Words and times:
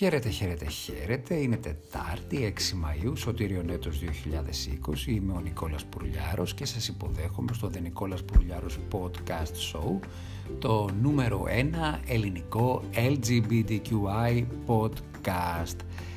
Χαίρετε, 0.00 0.28
χαίρετε, 0.28 0.66
χαίρετε. 0.68 1.34
Είναι 1.34 1.56
Τετάρτη, 1.56 2.44
6 2.44 2.74
Μαΐου, 2.74 3.12
Σωτήριο 3.16 3.64
έτος 3.70 3.98
2020. 3.98 5.12
Είμαι 5.12 5.32
ο 5.32 5.40
Νικόλας 5.40 5.84
Πουρλιάρος 5.84 6.54
και 6.54 6.64
σας 6.64 6.88
υποδέχομαι 6.88 7.52
στο 7.52 7.70
The 7.74 7.80
Νικόλας 7.82 8.22
Πουρλιάρος 8.24 8.78
Podcast 8.90 9.72
Show, 9.72 9.98
το 10.58 10.88
νούμερο 11.02 11.44
1 11.46 12.00
ελληνικό 12.06 12.82
LGBTQI 12.94 14.44
podcast. 14.66 15.76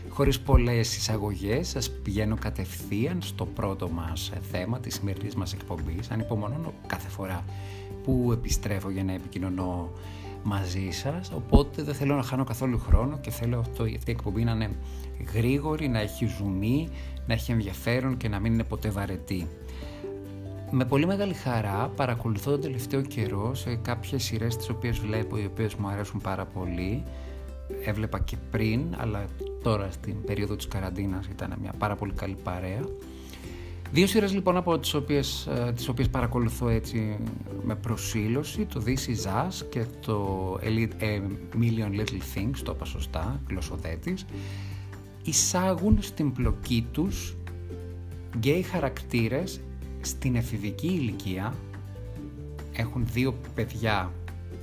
Χωρίς 0.09 0.39
πολλές 0.39 0.97
εισαγωγές, 0.97 1.67
σας 1.67 1.91
πηγαίνω 1.91 2.35
κατευθείαν 2.35 3.21
στο 3.21 3.45
πρώτο 3.45 3.89
μας 3.89 4.31
θέμα 4.51 4.79
της 4.79 4.93
σημερινής 4.93 5.35
μας 5.35 5.53
εκπομπής. 5.53 6.11
Ανυπομονώ 6.11 6.73
κάθε 6.87 7.09
φορά 7.09 7.45
που 8.03 8.29
επιστρέφω 8.33 8.89
για 8.89 9.03
να 9.03 9.13
επικοινωνώ 9.13 9.91
μαζί 10.43 10.89
σας, 10.91 11.31
οπότε 11.35 11.83
δεν 11.83 11.93
θέλω 11.93 12.15
να 12.15 12.23
χάνω 12.23 12.43
καθόλου 12.43 12.79
χρόνο 12.79 13.17
και 13.17 13.31
θέλω 13.31 13.59
αυτό, 13.59 13.83
αυτή 13.83 14.11
η 14.11 14.11
εκπομπή 14.11 14.43
να 14.43 14.51
είναι 14.51 14.69
γρήγορη, 15.33 15.87
να 15.87 15.99
έχει 15.99 16.25
ζουμί, 16.25 16.89
να 17.27 17.33
έχει 17.33 17.51
ενδιαφέρον 17.51 18.17
και 18.17 18.29
να 18.29 18.39
μην 18.39 18.53
είναι 18.53 18.63
ποτέ 18.63 18.89
βαρετή. 18.89 19.47
Με 20.71 20.85
πολύ 20.85 21.05
μεγάλη 21.05 21.33
χαρά 21.33 21.91
παρακολουθώ 21.95 22.51
τον 22.51 22.61
τελευταίο 22.61 23.01
καιρό 23.01 23.55
σε 23.55 23.75
κάποιες 23.75 24.23
σειρές 24.23 24.57
τις 24.57 24.69
οποίες 24.69 24.99
βλέπω, 24.99 25.37
οι 25.37 25.45
οποίες 25.45 25.75
μου 25.75 25.87
αρέσουν 25.87 26.21
πάρα 26.21 26.45
πολύ. 26.45 27.03
Έβλεπα 27.85 28.19
και 28.19 28.37
πριν, 28.51 28.81
αλλά 28.97 29.25
τώρα 29.63 29.91
στην 29.91 30.23
περίοδο 30.23 30.55
της 30.55 30.67
καραντίνας 30.67 31.27
ήταν 31.27 31.53
μια 31.61 31.73
πάρα 31.77 31.95
πολύ 31.95 32.13
καλή 32.13 32.37
παρέα. 32.43 32.81
Δύο 33.93 34.07
σειρές 34.07 34.33
λοιπόν 34.33 34.57
από 34.57 34.79
τις 34.79 34.93
οποίες, 34.93 35.47
ε, 35.47 35.71
τις 35.75 35.87
οποίες 35.87 36.09
παρακολουθώ 36.09 36.69
έτσι 36.69 37.17
με 37.63 37.75
προσήλωση, 37.75 38.65
το 38.65 38.83
This 38.85 38.89
Is 38.89 39.47
Us 39.47 39.65
και 39.69 39.85
το 40.01 40.59
A 40.61 40.87
ε, 40.97 41.21
Million 41.53 41.99
Little 41.99 42.21
Things, 42.35 42.57
το 42.63 42.71
είπα 42.75 42.85
σωστά, 42.85 43.41
γλωσσοδέτης, 43.49 44.25
εισάγουν 45.23 45.97
στην 46.01 46.31
πλοκή 46.31 46.87
τους 46.91 47.35
γκέι 48.37 48.61
χαρακτήρες 48.61 49.61
στην 50.01 50.35
εφηβική 50.35 50.87
ηλικία, 50.87 51.53
έχουν 52.73 53.05
δύο 53.13 53.35
παιδιά 53.55 54.11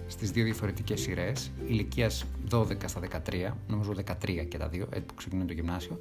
στις 0.06 0.30
δύο 0.30 0.44
διαφορετικές 0.44 1.00
σειρές, 1.00 1.50
ηλικίας 1.68 2.24
12 2.50 2.88
στα 2.88 3.00
13, 3.00 3.56
νομίζω 3.68 3.92
13 3.92 4.46
και 4.48 4.58
τα 4.58 4.68
δύο, 4.68 4.86
έτσι 4.90 5.06
που 5.06 5.14
ξεκινούν 5.14 5.46
το 5.46 5.52
γυμνάσιο, 5.52 6.00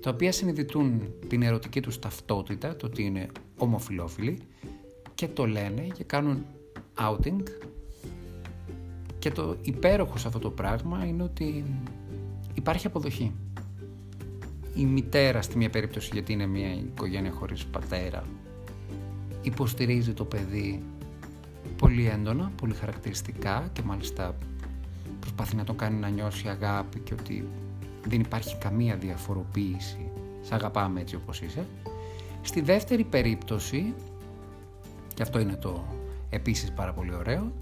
τα 0.00 0.10
οποία 0.10 0.32
συνειδητούν 0.32 1.02
την 1.28 1.42
ερωτική 1.42 1.80
τους 1.80 1.98
ταυτότητα, 1.98 2.76
το 2.76 2.86
ότι 2.86 3.02
είναι 3.02 3.26
ομοφιλόφιλοι 3.56 4.38
και 5.14 5.28
το 5.28 5.46
λένε 5.46 5.86
και 5.92 6.04
κάνουν 6.04 6.44
outing 6.98 7.42
και 9.18 9.30
το 9.30 9.56
υπέροχο 9.62 10.18
σε 10.18 10.26
αυτό 10.26 10.38
το 10.38 10.50
πράγμα 10.50 11.04
είναι 11.04 11.22
ότι 11.22 11.64
υπάρχει 12.54 12.86
αποδοχή. 12.86 13.32
Η 14.74 14.84
μητέρα 14.84 15.42
στη 15.42 15.56
μία 15.56 15.70
περίπτωση 15.70 16.10
γιατί 16.12 16.32
είναι 16.32 16.46
μια 16.46 16.72
οικογένεια 16.72 17.30
χωρίς 17.30 17.64
πατέρα 17.64 18.24
υποστηρίζει 19.42 20.12
το 20.12 20.24
παιδί 20.24 20.82
πολύ 21.76 22.08
έντονα, 22.08 22.52
πολύ 22.56 22.74
χαρακτηριστικά 22.74 23.70
και 23.72 23.82
μάλιστα 23.82 24.36
προσπαθεί 25.20 25.56
να 25.56 25.64
τον 25.64 25.76
κάνει 25.76 25.98
να 25.98 26.08
νιώσει 26.08 26.48
αγάπη 26.48 26.98
και 26.98 27.14
ότι 27.20 27.48
δεν 28.06 28.20
υπάρχει 28.20 28.56
καμία 28.56 28.96
διαφοροποίηση, 28.96 30.10
σε 30.40 30.54
αγαπάμε 30.54 31.00
έτσι 31.00 31.16
όπως 31.16 31.40
είσαι. 31.40 31.66
Στη 32.42 32.60
δεύτερη 32.60 33.04
περίπτωση, 33.04 33.94
και 35.14 35.22
αυτό 35.22 35.38
είναι 35.38 35.56
το 35.56 35.84
επίσης 36.30 36.72
πάρα 36.72 36.92
πολύ 36.92 37.14
ωραίο, 37.14 37.52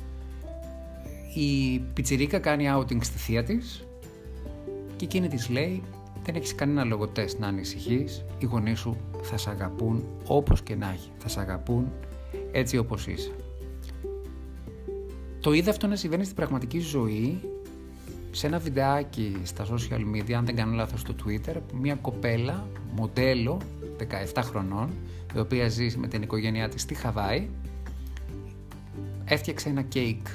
η 1.34 1.78
πιτσιρίκα 1.78 2.38
κάνει 2.38 2.64
outing 2.68 3.04
στη 3.04 3.18
θεία 3.18 3.44
της 3.44 3.86
και 4.96 5.04
εκείνη 5.04 5.28
της 5.28 5.48
λέει 5.48 5.82
δεν 6.24 6.34
έχεις 6.34 6.54
κανένα 6.54 6.84
λόγο 6.84 7.08
τεστ 7.08 7.38
να 7.38 7.46
ανησυχείς, 7.46 8.24
οι 8.38 8.44
γονείς 8.44 8.78
σου 8.78 8.96
θα 9.22 9.36
σε 9.36 9.50
αγαπούν 9.50 10.04
όπως 10.26 10.62
και 10.62 10.74
να 10.74 10.90
έχει, 10.90 11.10
θα 11.18 11.28
σε 11.28 11.40
αγαπούν 11.40 11.92
έτσι 12.52 12.78
όπως 12.78 13.06
είσαι. 13.06 13.30
Το 15.40 15.52
είδα 15.52 15.70
αυτό 15.70 15.86
να 15.86 15.96
συμβαίνει 15.96 16.24
στην 16.24 16.36
πραγματική 16.36 16.78
ζωή 16.78 17.40
σε 18.30 18.46
ένα 18.46 18.58
βιντεάκι 18.58 19.36
στα 19.42 19.66
social 19.66 20.00
media, 20.14 20.32
αν 20.32 20.44
δεν 20.44 20.56
κάνω 20.56 20.74
λάθος 20.74 21.00
στο 21.00 21.14
Twitter, 21.24 21.56
μια 21.80 21.94
κοπέλα, 21.94 22.68
μοντέλο, 22.94 23.60
17 24.34 24.40
χρονών, 24.42 24.90
η 25.34 25.38
οποία 25.38 25.68
ζει 25.68 25.98
με 25.98 26.08
την 26.08 26.22
οικογένειά 26.22 26.68
της 26.68 26.82
στη 26.82 26.94
Χαβάη, 26.94 27.48
έφτιαξε 29.24 29.68
ένα 29.68 29.82
κέικ, 29.82 30.26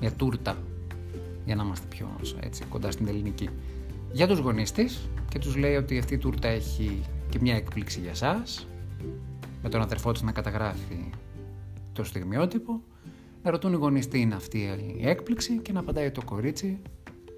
μια 0.00 0.12
τούρτα, 0.12 0.56
για 1.44 1.54
να 1.54 1.62
είμαστε 1.62 1.86
πιο 1.88 2.08
έτσι, 2.40 2.64
κοντά 2.64 2.90
στην 2.90 3.08
ελληνική, 3.08 3.48
για 4.12 4.26
τους 4.26 4.38
γονείς 4.38 4.72
της 4.72 5.08
και 5.28 5.38
τους 5.38 5.56
λέει 5.56 5.76
ότι 5.76 5.98
αυτή 5.98 6.14
η 6.14 6.18
τούρτα 6.18 6.48
έχει 6.48 7.02
και 7.28 7.38
μια 7.40 7.54
έκπληξη 7.54 8.00
για 8.00 8.14
σας, 8.14 8.66
με 9.62 9.68
τον 9.68 9.80
αδερφό 9.80 10.12
της 10.12 10.22
να 10.22 10.32
καταγράφει 10.32 11.10
το 11.92 12.04
στιγμιότυπο, 12.04 12.80
να 13.42 13.50
ρωτούν 13.50 13.72
οι 13.72 13.76
γονείς 13.76 14.08
τι 14.08 14.20
είναι 14.20 14.34
αυτή 14.34 14.58
η 14.98 15.08
έκπληξη 15.08 15.58
και 15.58 15.72
να 15.72 15.80
απαντάει 15.80 16.10
το 16.10 16.22
κορίτσι 16.24 16.78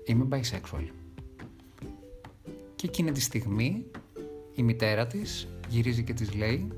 είμαι 0.04 0.26
bisexual. 0.30 0.86
Και 2.74 2.86
εκείνη 2.86 3.12
τη 3.12 3.20
στιγμή 3.20 3.84
η 4.54 4.62
μητέρα 4.62 5.06
της 5.06 5.48
γυρίζει 5.68 6.02
και 6.02 6.12
της 6.12 6.34
λέει 6.34 6.68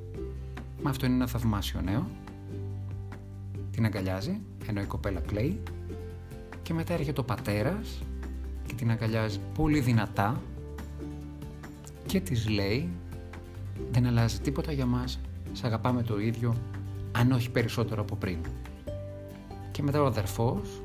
«Μα 0.83 0.91
αυτό 0.91 1.07
είναι 1.07 1.15
ένα 1.15 1.27
θαυμάσιο 1.27 1.81
νέο». 1.81 2.07
Την 3.71 3.85
αγκαλιάζει, 3.85 4.41
ενώ 4.67 4.81
η 4.81 4.85
κοπέλα 4.85 5.21
κλαίει 5.21 5.63
και 6.63 6.75
μετά 6.75 6.93
έρχεται 6.93 7.21
ο 7.21 7.25
πατέρας 7.25 8.03
και 8.67 8.75
την 8.75 8.91
αγκαλιάζει 8.91 9.41
πολύ 9.55 9.81
δυνατά 9.81 10.41
και 12.07 12.21
της 12.21 12.49
λέει 12.49 12.89
«Δεν 13.91 14.07
αλλάζει 14.07 14.41
τίποτα 14.41 14.73
για 14.73 14.87
μας, 14.87 15.21
σε 15.53 15.67
αγαπάμε 15.67 16.03
το 16.03 16.21
ίδιο, 16.21 16.57
αν 17.13 17.33
όχι 17.33 17.51
περισσότερο 17.51 18.01
από 18.03 18.17
πριν». 18.17 18.39
Και 19.71 19.83
μετά 19.83 20.03
ο 20.03 20.07
αδερφός 20.07 20.82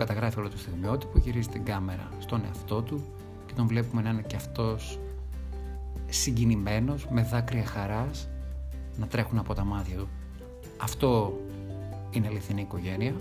καταγράφει 0.00 0.38
όλο 0.38 0.48
το 0.48 0.58
στιγμιότυπο, 0.58 1.18
γυρίζει 1.18 1.48
την 1.48 1.64
κάμερα 1.64 2.08
στον 2.18 2.42
εαυτό 2.44 2.82
του 2.82 3.04
και 3.46 3.52
τον 3.54 3.66
βλέπουμε 3.66 4.02
να 4.02 4.10
είναι 4.10 4.22
και 4.26 4.36
αυτός 4.36 4.98
συγκινημένος, 6.08 7.06
με 7.10 7.22
δάκρυα 7.22 7.64
χαράς 7.64 8.28
να 8.96 9.06
τρέχουν 9.06 9.38
από 9.38 9.54
τα 9.54 9.64
μάτια 9.64 9.96
του. 9.96 10.08
Αυτό 10.76 11.38
είναι 12.10 12.26
αληθινή 12.26 12.60
οικογένεια 12.60 13.14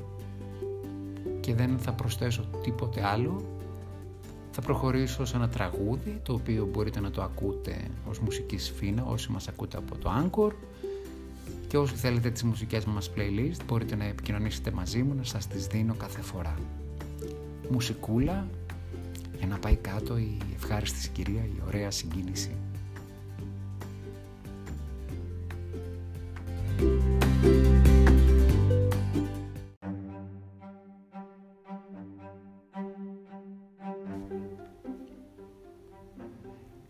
και 1.39 1.55
δεν 1.55 1.77
θα 1.79 1.93
προσθέσω 1.93 2.45
τίποτε 2.63 3.07
άλλο. 3.07 3.43
Θα 4.51 4.61
προχωρήσω 4.61 5.25
σε 5.25 5.35
ένα 5.35 5.49
τραγούδι 5.49 6.19
το 6.23 6.33
οποίο 6.33 6.65
μπορείτε 6.71 6.99
να 6.99 7.11
το 7.11 7.21
ακούτε 7.21 7.87
ως 8.09 8.19
μουσική 8.19 8.57
σφήνα 8.57 9.03
όσοι 9.05 9.31
μας 9.31 9.47
ακούτε 9.47 9.77
από 9.77 9.97
το 9.97 10.09
Anchor 10.21 10.51
και 11.69 11.77
όσοι 11.77 11.95
θέλετε 11.95 12.29
τις 12.29 12.43
μουσικές 12.43 12.85
μας 12.85 13.11
playlist 13.15 13.65
μπορείτε 13.65 13.95
να 13.95 14.03
επικοινωνήσετε 14.03 14.71
μαζί 14.71 15.03
μου 15.03 15.13
να 15.13 15.23
σας 15.23 15.47
τις 15.47 15.67
δίνω 15.67 15.93
κάθε 15.93 16.21
φορά. 16.21 16.57
Μουσικούλα 17.69 18.47
για 19.37 19.47
να 19.47 19.57
πάει 19.57 19.75
κάτω 19.75 20.17
η 20.17 20.37
ευχάριστη 20.55 20.99
συγκυρία, 20.99 21.41
η 21.41 21.61
ωραία 21.67 21.91
συγκίνηση. 21.91 22.51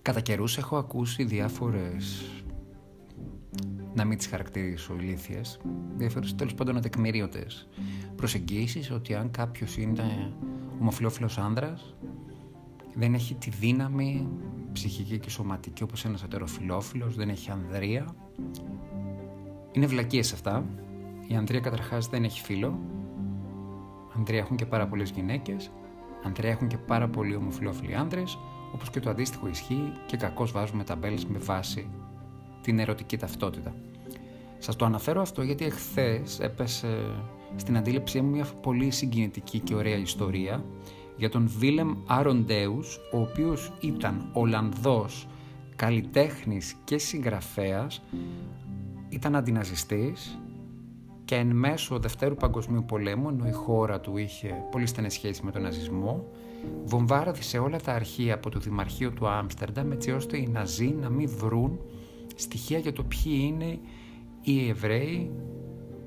Κατά 0.01 0.19
καιρούς 0.22 0.57
έχω 0.57 0.78
ακούσει 0.78 1.23
διάφορες 1.23 2.23
να 3.99 4.05
μην 4.05 4.17
τις 4.17 4.27
χαρακτηρίσω 4.27 4.95
ηλίθιες, 4.99 5.59
διάφορε 5.97 6.27
τέλος 6.35 6.53
πάντων 6.53 6.77
ατεκμηρίωτε 6.77 7.45
προσεγγίσεις 8.15 8.91
ότι 8.91 9.13
αν 9.13 9.31
κάποιος 9.31 9.77
είναι 9.77 10.33
ομοφυλόφιλο 10.79 11.29
άνδρας, 11.38 11.95
δεν 12.95 13.13
έχει 13.13 13.35
τη 13.35 13.50
δύναμη 13.50 14.27
ψυχική 14.71 15.19
και 15.19 15.29
σωματική 15.29 15.83
όπως 15.83 16.06
ένας 16.06 16.24
ατεροφιλόφιλος, 16.24 17.15
δεν 17.15 17.29
έχει 17.29 17.51
ανδρεία. 17.51 18.15
Είναι 19.71 19.85
βλακίες 19.85 20.33
αυτά. 20.33 20.65
Η 21.27 21.35
ανδρεία 21.35 21.59
καταρχάς 21.59 22.07
δεν 22.07 22.24
έχει 22.24 22.41
φίλο. 22.41 22.79
Ανδρεία 24.15 24.39
έχουν 24.39 24.57
και 24.57 24.65
πάρα 24.65 24.88
πολλές 24.88 25.09
γυναίκες. 25.09 25.71
Ανδρεία 26.24 26.50
έχουν 26.50 26.68
και 26.68 26.77
πάρα 26.77 27.07
πολλοί 27.07 27.35
ομοφυλόφιλοι 27.35 27.95
άνδρες, 27.95 28.38
όπως 28.74 28.89
και 28.89 29.00
το 29.00 29.09
αντίστοιχο 29.09 29.47
ισχύει 29.47 29.91
και 30.06 30.18
κακώς 30.18 30.51
βάζουμε 30.51 30.83
ταμπέλες 30.83 31.25
με 31.25 31.38
βάση 31.38 31.89
την 32.62 32.79
ερωτική 32.79 33.18
ταυτότητα. 33.18 33.74
Σας 34.59 34.75
το 34.75 34.85
αναφέρω 34.85 35.21
αυτό 35.21 35.41
γιατί 35.41 35.65
εχθές 35.65 36.39
έπεσε 36.39 36.88
στην 37.56 37.77
αντίληψή 37.77 38.21
μου 38.21 38.29
μια 38.29 38.45
πολύ 38.61 38.91
συγκινητική 38.91 39.59
και 39.59 39.75
ωραία 39.75 39.97
ιστορία 39.97 40.63
για 41.17 41.29
τον 41.29 41.47
Βίλεμ 41.57 41.94
Άροντέους, 42.07 43.00
ο 43.13 43.19
οποίος 43.19 43.71
ήταν 43.79 44.29
Ολλανδός, 44.33 45.27
καλλιτέχνης 45.75 46.75
και 46.83 46.97
συγγραφέας, 46.97 48.01
ήταν 49.09 49.35
αντιναζιστής 49.35 50.39
και 51.25 51.35
εν 51.35 51.47
μέσω 51.47 52.00
Δευτέρου 52.00 52.35
Παγκοσμίου 52.35 52.85
Πολέμου, 52.88 53.29
ενώ 53.29 53.47
η 53.47 53.51
χώρα 53.51 54.00
του 54.00 54.17
είχε 54.17 54.63
πολύ 54.71 54.85
στενές 54.85 55.13
σχέσεις 55.13 55.41
με 55.41 55.51
τον 55.51 55.62
ναζισμό, 55.62 56.25
βομβάρδισε 56.85 57.57
όλα 57.57 57.79
τα 57.79 57.94
αρχεία 57.94 58.33
από 58.33 58.50
το 58.50 58.59
Δημαρχείο 58.59 59.12
του 59.12 59.27
Άμστερνταμ 59.27 59.91
έτσι 59.91 60.12
ώστε 60.12 60.38
οι 60.38 60.47
Ναζί 60.51 60.95
να 61.01 61.09
μην 61.09 61.29
βρουν 61.29 61.79
στοιχεία 62.35 62.77
για 62.77 62.94
το 62.94 63.03
ποιοι 63.03 63.41
είναι 63.44 63.79
οι 64.41 64.69
Εβραίοι 64.69 65.31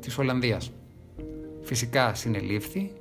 της 0.01 0.19
Ολλανδίας. 0.19 0.73
Φυσικά 1.63 2.15
συνελήφθη, 2.15 2.93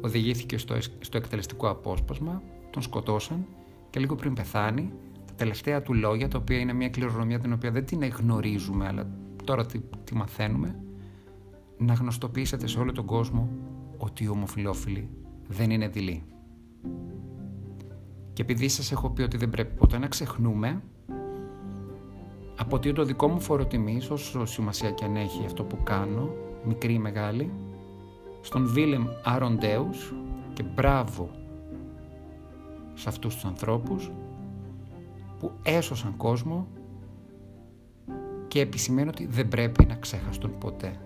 οδηγήθηκε 0.00 0.58
στο, 0.58 0.76
στο 1.00 1.16
εκτελεστικό 1.16 1.68
απόσπασμα, 1.68 2.42
τον 2.70 2.82
σκοτώσαν 2.82 3.46
και 3.90 4.00
λίγο 4.00 4.14
πριν 4.14 4.34
πεθάνει, 4.34 4.92
τα 5.26 5.32
τελευταία 5.36 5.82
του 5.82 5.94
λόγια, 5.94 6.28
τα 6.28 6.38
οποία 6.38 6.58
είναι 6.58 6.72
μια 6.72 6.88
κληρονομιά 6.88 7.38
την 7.38 7.52
οποία 7.52 7.70
δεν 7.70 7.84
την 7.84 8.04
γνωρίζουμε, 8.04 8.86
αλλά 8.86 9.10
τώρα 9.44 9.66
τι 9.66 9.80
τη 10.04 10.14
μαθαίνουμε, 10.14 10.82
να 11.78 11.92
γνωστοποιήσετε 11.92 12.66
σε 12.66 12.78
όλο 12.78 12.92
τον 12.92 13.04
κόσμο 13.04 13.48
ότι 13.96 14.24
οι 14.24 14.28
ομοφιλόφιλοι 14.28 15.08
δεν 15.48 15.70
είναι 15.70 15.88
δειλοί. 15.88 16.24
Και 18.32 18.42
επειδή 18.42 18.68
σας 18.68 18.92
έχω 18.92 19.10
πει 19.10 19.22
ότι 19.22 19.36
δεν 19.36 19.50
πρέπει 19.50 19.74
ποτέ 19.74 19.98
να 19.98 20.06
ξεχνούμε, 20.06 20.82
ότι 22.70 22.92
το 22.92 23.04
δικό 23.04 23.28
μου 23.28 23.40
φόρο 23.40 23.66
τιμής, 23.66 24.10
όσο 24.10 24.46
σημασία 24.46 24.90
και 24.90 25.04
αν 25.04 25.16
έχει 25.16 25.44
αυτό 25.44 25.64
που 25.64 25.82
κάνω, 25.82 26.30
μικρή 26.64 26.92
ή 26.92 26.98
μεγάλη, 26.98 27.50
στον 28.40 28.66
Βίλεμ 28.66 29.06
Αροντέους 29.24 30.14
και 30.52 30.62
μπράβο 30.62 31.30
σε 32.94 33.08
αυτούς 33.08 33.34
τους 33.34 33.44
ανθρώπους 33.44 34.10
που 35.38 35.50
έσωσαν 35.62 36.16
κόσμο 36.16 36.66
και 38.48 38.60
επισημαίνω 38.60 39.10
ότι 39.10 39.26
δεν 39.26 39.48
πρέπει 39.48 39.84
να 39.84 39.94
ξέχαστον 39.94 40.58
ποτέ. 40.58 41.00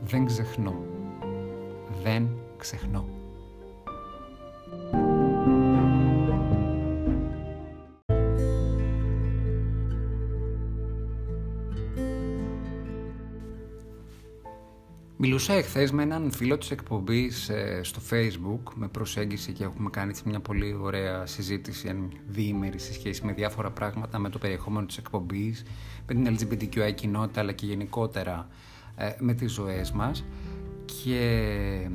Δεν 0.00 0.24
ξεχνώ. 0.24 0.74
Δεν 2.02 2.28
ξεχνώ. 2.56 3.04
Μιλούσα 15.34 15.54
εχθές 15.54 15.92
με 15.92 16.02
έναν 16.02 16.30
φίλο 16.30 16.58
της 16.58 16.70
εκπομπής 16.70 17.48
ε, 17.48 17.80
στο 17.82 18.00
facebook 18.10 18.72
με 18.74 18.88
προσέγγιση 18.88 19.52
και 19.52 19.64
έχουμε 19.64 19.90
κάνει 19.90 20.14
μια 20.24 20.40
πολύ 20.40 20.78
ωραία 20.82 21.26
συζήτηση 21.26 22.08
διήμερη 22.26 22.78
σε 22.78 22.92
σχέση 22.92 23.24
με 23.24 23.32
διάφορα 23.32 23.70
πράγματα 23.70 24.18
με 24.18 24.28
το 24.28 24.38
περιεχόμενο 24.38 24.86
της 24.86 24.96
εκπομπής, 24.96 25.62
με 26.06 26.14
την 26.14 26.36
LGBTQI 26.36 26.94
κοινότητα 26.94 27.40
αλλά 27.40 27.52
και 27.52 27.66
γενικότερα 27.66 28.48
ε, 28.96 29.10
με 29.18 29.34
τις 29.34 29.52
ζωές 29.52 29.92
μας. 29.92 30.24
Και 30.84 31.88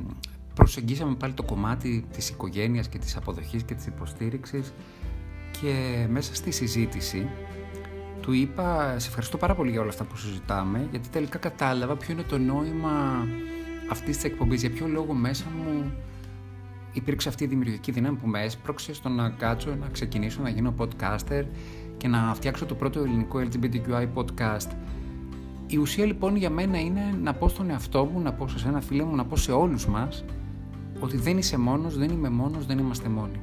προσεγγίσαμε 0.54 1.14
πάλι 1.14 1.32
το 1.32 1.42
κομμάτι 1.42 2.06
της 2.12 2.28
οικογένειας 2.30 2.88
και 2.88 2.98
της 2.98 3.16
αποδοχής 3.16 3.62
και 3.62 3.74
της 3.74 3.86
υποστήριξης. 3.86 4.72
Και 5.60 6.06
μέσα 6.10 6.34
στη 6.34 6.50
συζήτηση 6.50 7.28
του 8.20 8.32
είπα 8.32 8.98
σε 8.98 9.08
ευχαριστώ 9.08 9.36
πάρα 9.36 9.54
πολύ 9.54 9.70
για 9.70 9.80
όλα 9.80 9.88
αυτά 9.88 10.04
που 10.04 10.16
συζητάμε 10.16 10.88
γιατί 10.90 11.08
τελικά 11.08 11.38
κατάλαβα 11.38 11.96
ποιο 11.96 12.12
είναι 12.12 12.22
το 12.22 12.38
νόημα 12.38 13.26
αυτής 13.90 14.16
της 14.16 14.24
εκπομπής 14.24 14.60
για 14.60 14.70
ποιο 14.70 14.86
λόγο 14.86 15.12
μέσα 15.12 15.44
μου 15.56 15.92
υπήρξε 16.92 17.28
αυτή 17.28 17.44
η 17.44 17.46
δημιουργική 17.46 17.92
δύναμη 17.92 18.16
που 18.16 18.26
με 18.26 18.42
έσπρωξε 18.42 18.94
στο 18.94 19.08
να 19.08 19.30
κάτσω, 19.30 19.74
να 19.80 19.86
ξεκινήσω, 19.86 20.42
να 20.42 20.48
γίνω 20.48 20.74
podcaster 20.78 21.44
και 21.96 22.08
να 22.08 22.34
φτιάξω 22.34 22.66
το 22.66 22.74
πρώτο 22.74 23.00
ελληνικό 23.00 23.40
LGBTQI 23.40 24.06
podcast. 24.14 24.70
Η 25.66 25.76
ουσία 25.76 26.06
λοιπόν 26.06 26.36
για 26.36 26.50
μένα 26.50 26.80
είναι 26.80 27.18
να 27.22 27.34
πω 27.34 27.48
στον 27.48 27.70
εαυτό 27.70 28.04
μου, 28.04 28.20
να 28.20 28.32
πω 28.32 28.48
σε 28.48 28.68
ένα 28.68 28.80
φίλο 28.80 29.04
μου, 29.04 29.16
να 29.16 29.24
πω 29.24 29.36
σε 29.36 29.52
όλους 29.52 29.86
μας 29.86 30.24
ότι 31.00 31.16
δεν 31.16 31.38
είσαι 31.38 31.58
μόνος, 31.58 31.96
δεν 31.98 32.10
είμαι 32.10 32.28
μόνος, 32.28 32.66
δεν 32.66 32.78
είμαστε 32.78 33.08
μόνοι 33.08 33.40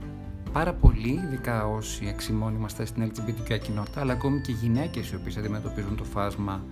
πάρα 0.47 0.73
πολλοί, 0.73 1.19
ειδικά 1.25 1.67
όσοι 1.67 2.07
εξημών 2.07 2.55
είμαστε 2.55 2.85
στην 2.85 3.11
LGBTQ 3.11 3.59
κοινότητα, 3.61 4.01
αλλά 4.01 4.13
ακόμη 4.13 4.41
και 4.41 4.51
γυναίκες 4.51 5.11
οι 5.11 5.15
οποίες 5.15 5.37
αντιμετωπίζουν 5.37 5.95
το 5.95 6.03
φάσμα 6.03 6.63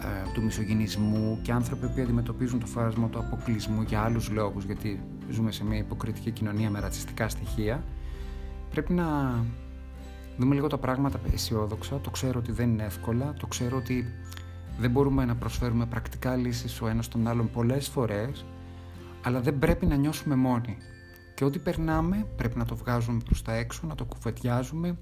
ε, 0.00 0.30
του 0.34 0.42
μισογενισμού 0.42 1.38
και 1.42 1.52
άνθρωποι 1.52 1.86
που 1.86 2.00
αντιμετωπίζουν 2.02 2.60
το 2.60 2.66
φάσμα 2.66 3.08
του 3.08 3.18
αποκλεισμού 3.18 3.82
για 3.82 4.00
άλλους 4.00 4.30
λόγους, 4.30 4.64
γιατί 4.64 5.00
ζούμε 5.30 5.52
σε 5.52 5.64
μια 5.64 5.78
υποκριτική 5.78 6.30
κοινωνία 6.30 6.70
με 6.70 6.80
ρατσιστικά 6.80 7.28
στοιχεία, 7.28 7.84
πρέπει 8.70 8.92
να 8.92 9.38
δούμε 10.36 10.54
λίγο 10.54 10.66
τα 10.66 10.78
πράγματα 10.78 11.20
αισιόδοξα. 11.32 12.00
Το 12.00 12.10
ξέρω 12.10 12.38
ότι 12.38 12.52
δεν 12.52 12.70
είναι 12.70 12.84
εύκολα, 12.84 13.34
το 13.40 13.46
ξέρω 13.46 13.76
ότι 13.76 14.06
δεν 14.78 14.90
μπορούμε 14.90 15.24
να 15.24 15.34
προσφέρουμε 15.34 15.86
πρακτικά 15.86 16.36
λύσεις 16.36 16.80
ο 16.80 16.88
ένας 16.88 17.08
τον 17.08 17.28
άλλον 17.28 17.50
πολλές 17.50 17.88
φορές, 17.88 18.44
αλλά 19.22 19.40
δεν 19.40 19.58
πρέπει 19.58 19.86
να 19.86 19.96
νιώσουμε 19.96 20.34
μόνοι. 20.34 20.78
Και 21.34 21.44
ό,τι 21.44 21.58
περνάμε 21.58 22.26
πρέπει 22.36 22.58
να 22.58 22.64
το 22.64 22.76
βγάζουμε 22.76 23.20
προς 23.24 23.42
τα 23.42 23.52
έξω, 23.52 23.86
να 23.86 23.94
το 23.94 24.04
κουβεντιάζουμε, 24.04 24.98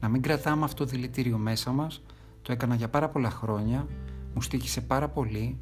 να 0.00 0.08
μην 0.08 0.22
κρατάμε 0.22 0.64
αυτό 0.64 0.84
το 0.84 0.90
δηλητήριο 0.90 1.38
μέσα 1.38 1.70
μας. 1.70 2.02
Το 2.42 2.52
έκανα 2.52 2.74
για 2.74 2.88
πάρα 2.88 3.08
πολλά 3.08 3.30
χρόνια, 3.30 3.86
μου 4.34 4.42
στήχησε 4.42 4.80
πάρα 4.80 5.08
πολύ 5.08 5.58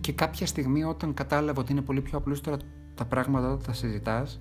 και 0.00 0.12
κάποια 0.12 0.46
στιγμή 0.46 0.84
όταν 0.84 1.14
κατάλαβα 1.14 1.60
ότι 1.60 1.72
είναι 1.72 1.80
πολύ 1.80 2.00
πιο 2.00 2.18
απλούστερα 2.18 2.56
τα 2.94 3.04
πράγματα 3.04 3.46
όταν 3.46 3.62
τα 3.66 3.72
συζητάς, 3.72 4.40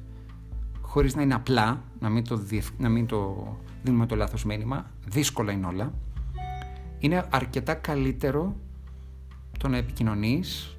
χωρίς 0.81 1.15
να 1.15 1.21
είναι 1.21 1.33
απλά, 1.33 1.83
να 1.99 2.09
μην 2.09 2.23
το, 2.23 2.41
να 2.77 2.89
μην 2.89 3.05
το 3.05 3.47
δίνουμε 3.83 4.05
το 4.05 4.15
λάθος 4.15 4.45
μήνυμα, 4.45 4.91
δύσκολα 5.07 5.51
είναι 5.51 5.65
όλα, 5.65 5.93
είναι 6.99 7.27
αρκετά 7.29 7.73
καλύτερο 7.73 8.55
το 9.59 9.67
να 9.67 9.77
επικοινωνείς, 9.77 10.77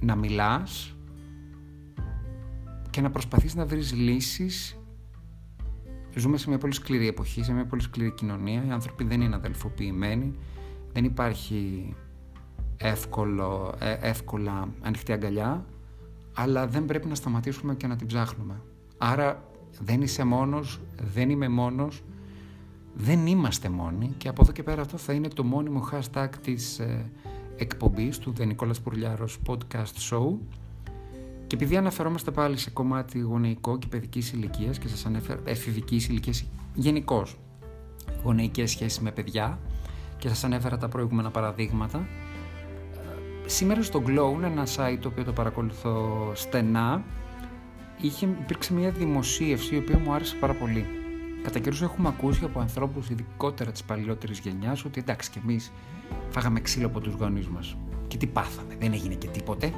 να 0.00 0.14
μιλάς, 0.14 0.93
και 2.94 3.00
να 3.00 3.10
προσπαθείς 3.10 3.54
να 3.54 3.66
βρεις 3.66 3.92
λύσεις 3.92 4.78
Ζούμε 6.14 6.36
σε 6.36 6.48
μια 6.48 6.58
πολύ 6.58 6.72
σκληρή 6.72 7.08
εποχή, 7.08 7.42
σε 7.42 7.52
μια 7.52 7.66
πολύ 7.66 7.82
σκληρή 7.82 8.10
κοινωνία. 8.10 8.64
Οι 8.66 8.70
άνθρωποι 8.70 9.04
δεν 9.04 9.20
είναι 9.20 9.34
αδελφοποιημένοι. 9.34 10.34
Δεν 10.92 11.04
υπάρχει 11.04 11.94
εύκολο, 12.76 13.74
ε, 13.78 13.96
εύκολα 14.00 14.68
ανοιχτή 14.80 15.12
αγκαλιά. 15.12 15.64
Αλλά 16.34 16.66
δεν 16.66 16.84
πρέπει 16.84 17.08
να 17.08 17.14
σταματήσουμε 17.14 17.74
και 17.74 17.86
να 17.86 17.96
την 17.96 18.06
ψάχνουμε. 18.06 18.60
Άρα 18.98 19.48
δεν 19.80 20.02
είσαι 20.02 20.24
μόνος, 20.24 20.80
δεν 21.14 21.30
είμαι 21.30 21.48
μόνος. 21.48 22.02
Δεν 22.94 23.26
είμαστε 23.26 23.68
μόνοι 23.68 24.14
και 24.18 24.28
από 24.28 24.42
εδώ 24.42 24.52
και 24.52 24.62
πέρα 24.62 24.80
αυτό 24.80 24.96
θα 24.96 25.12
είναι 25.12 25.28
το 25.28 25.44
μόνιμο 25.44 25.88
hashtag 25.92 26.28
της 26.42 26.78
ε, 26.78 27.10
εκπομπής 27.56 28.18
του 28.18 28.32
The 28.38 28.42
Nicolas 28.42 28.82
Πουρλιάρος 28.82 29.38
Podcast 29.46 30.10
Show 30.10 30.38
και 31.46 31.54
επειδή 31.56 31.76
αναφερόμαστε 31.76 32.30
πάλι 32.30 32.56
σε 32.56 32.70
κομμάτι 32.70 33.18
γονεϊκό 33.18 33.78
και 33.78 33.86
παιδικής 33.86 34.32
ηλικίας 34.32 34.78
και 34.78 34.88
σας 34.88 35.06
ανέφερα 35.06 35.40
εφηβικής 35.44 36.08
ηλικίας 36.08 36.44
γενικώς, 36.74 37.36
γονεϊκές 38.22 38.70
σχέσεις 38.70 39.00
με 39.00 39.10
παιδιά 39.10 39.58
και 40.18 40.28
σας 40.28 40.44
ανέφερα 40.44 40.78
τα 40.78 40.88
προηγούμενα 40.88 41.30
παραδείγματα. 41.30 41.98
Ε, 41.98 43.48
σήμερα 43.48 43.82
στο 43.82 44.02
Glow, 44.06 44.42
ένα 44.42 44.66
site 44.76 44.98
το 45.00 45.08
οποίο 45.08 45.24
το 45.24 45.32
παρακολουθώ 45.32 46.30
στενά, 46.34 47.02
είχε, 48.00 48.26
υπήρξε 48.26 48.72
μια 48.72 48.90
δημοσίευση 48.90 49.74
η 49.74 49.78
οποία 49.78 49.98
μου 49.98 50.12
άρεσε 50.12 50.36
πάρα 50.36 50.52
πολύ. 50.52 50.86
Κατά 51.42 51.58
καιρούς 51.58 51.82
έχουμε 51.82 52.08
ακούσει 52.08 52.44
από 52.44 52.60
ανθρώπους, 52.60 53.10
ειδικότερα 53.10 53.70
της 53.70 53.82
παλιότερη 53.84 54.32
γενιάς, 54.42 54.84
ότι 54.84 55.00
εντάξει 55.00 55.30
κι 55.30 55.40
εμείς 55.42 55.72
φάγαμε 56.30 56.60
ξύλο 56.60 56.86
από 56.86 57.00
τους 57.00 57.14
γονείς 57.14 57.48
μας. 57.48 57.76
Και 58.08 58.16
τι 58.16 58.26
πάθαμε, 58.26 58.76
δεν 58.78 58.92
έγινε 58.92 59.14
και 59.14 59.26
τίποτε. 59.26 59.72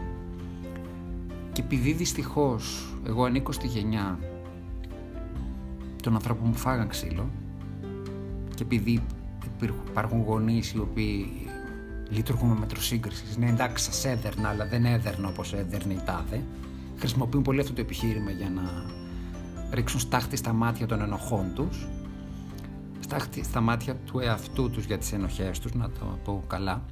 Και 1.56 1.62
επειδή 1.62 1.92
δυστυχώς 1.92 2.94
εγώ 3.06 3.24
ανήκω 3.24 3.52
στη 3.52 3.66
γενιά 3.66 4.18
των 6.02 6.14
ανθρώπων 6.14 6.50
που 6.50 6.58
φάγαν 6.58 6.88
ξύλο 6.88 7.30
και 8.54 8.62
επειδή 8.62 9.02
υπάρχουν 9.88 10.22
γονείς 10.22 10.72
οι 10.72 10.78
οποίοι 10.78 11.48
λειτουργούν 12.08 12.48
με 12.48 12.58
μέτρο 12.58 12.80
σύγκριση, 12.80 13.24
ναι 13.38 13.48
εντάξει 13.48 13.84
σας 13.84 14.04
έδερνα, 14.04 14.48
αλλά 14.48 14.66
δεν 14.66 14.84
έδερνα 14.84 15.28
όπως 15.28 15.52
έδερνε 15.52 15.92
η 15.92 16.00
τάδε, 16.04 16.42
χρησιμοποιούν 16.98 17.42
πολύ 17.42 17.60
αυτό 17.60 17.72
το 17.72 17.80
επιχείρημα 17.80 18.30
για 18.30 18.50
να 18.50 18.62
ρίξουν 19.70 20.00
στάχτη 20.00 20.36
στα 20.36 20.52
μάτια 20.52 20.86
των 20.86 21.00
ενοχών 21.00 21.52
τους, 21.54 21.86
στάχτη 23.00 23.44
στα 23.44 23.60
μάτια 23.60 23.94
του 23.94 24.18
εαυτού 24.18 24.70
τους 24.70 24.84
για 24.84 24.98
τις 24.98 25.12
ενοχές 25.12 25.58
τους, 25.58 25.74
να 25.74 25.90
το 25.90 26.18
πω 26.24 26.44
καλά. 26.46 26.82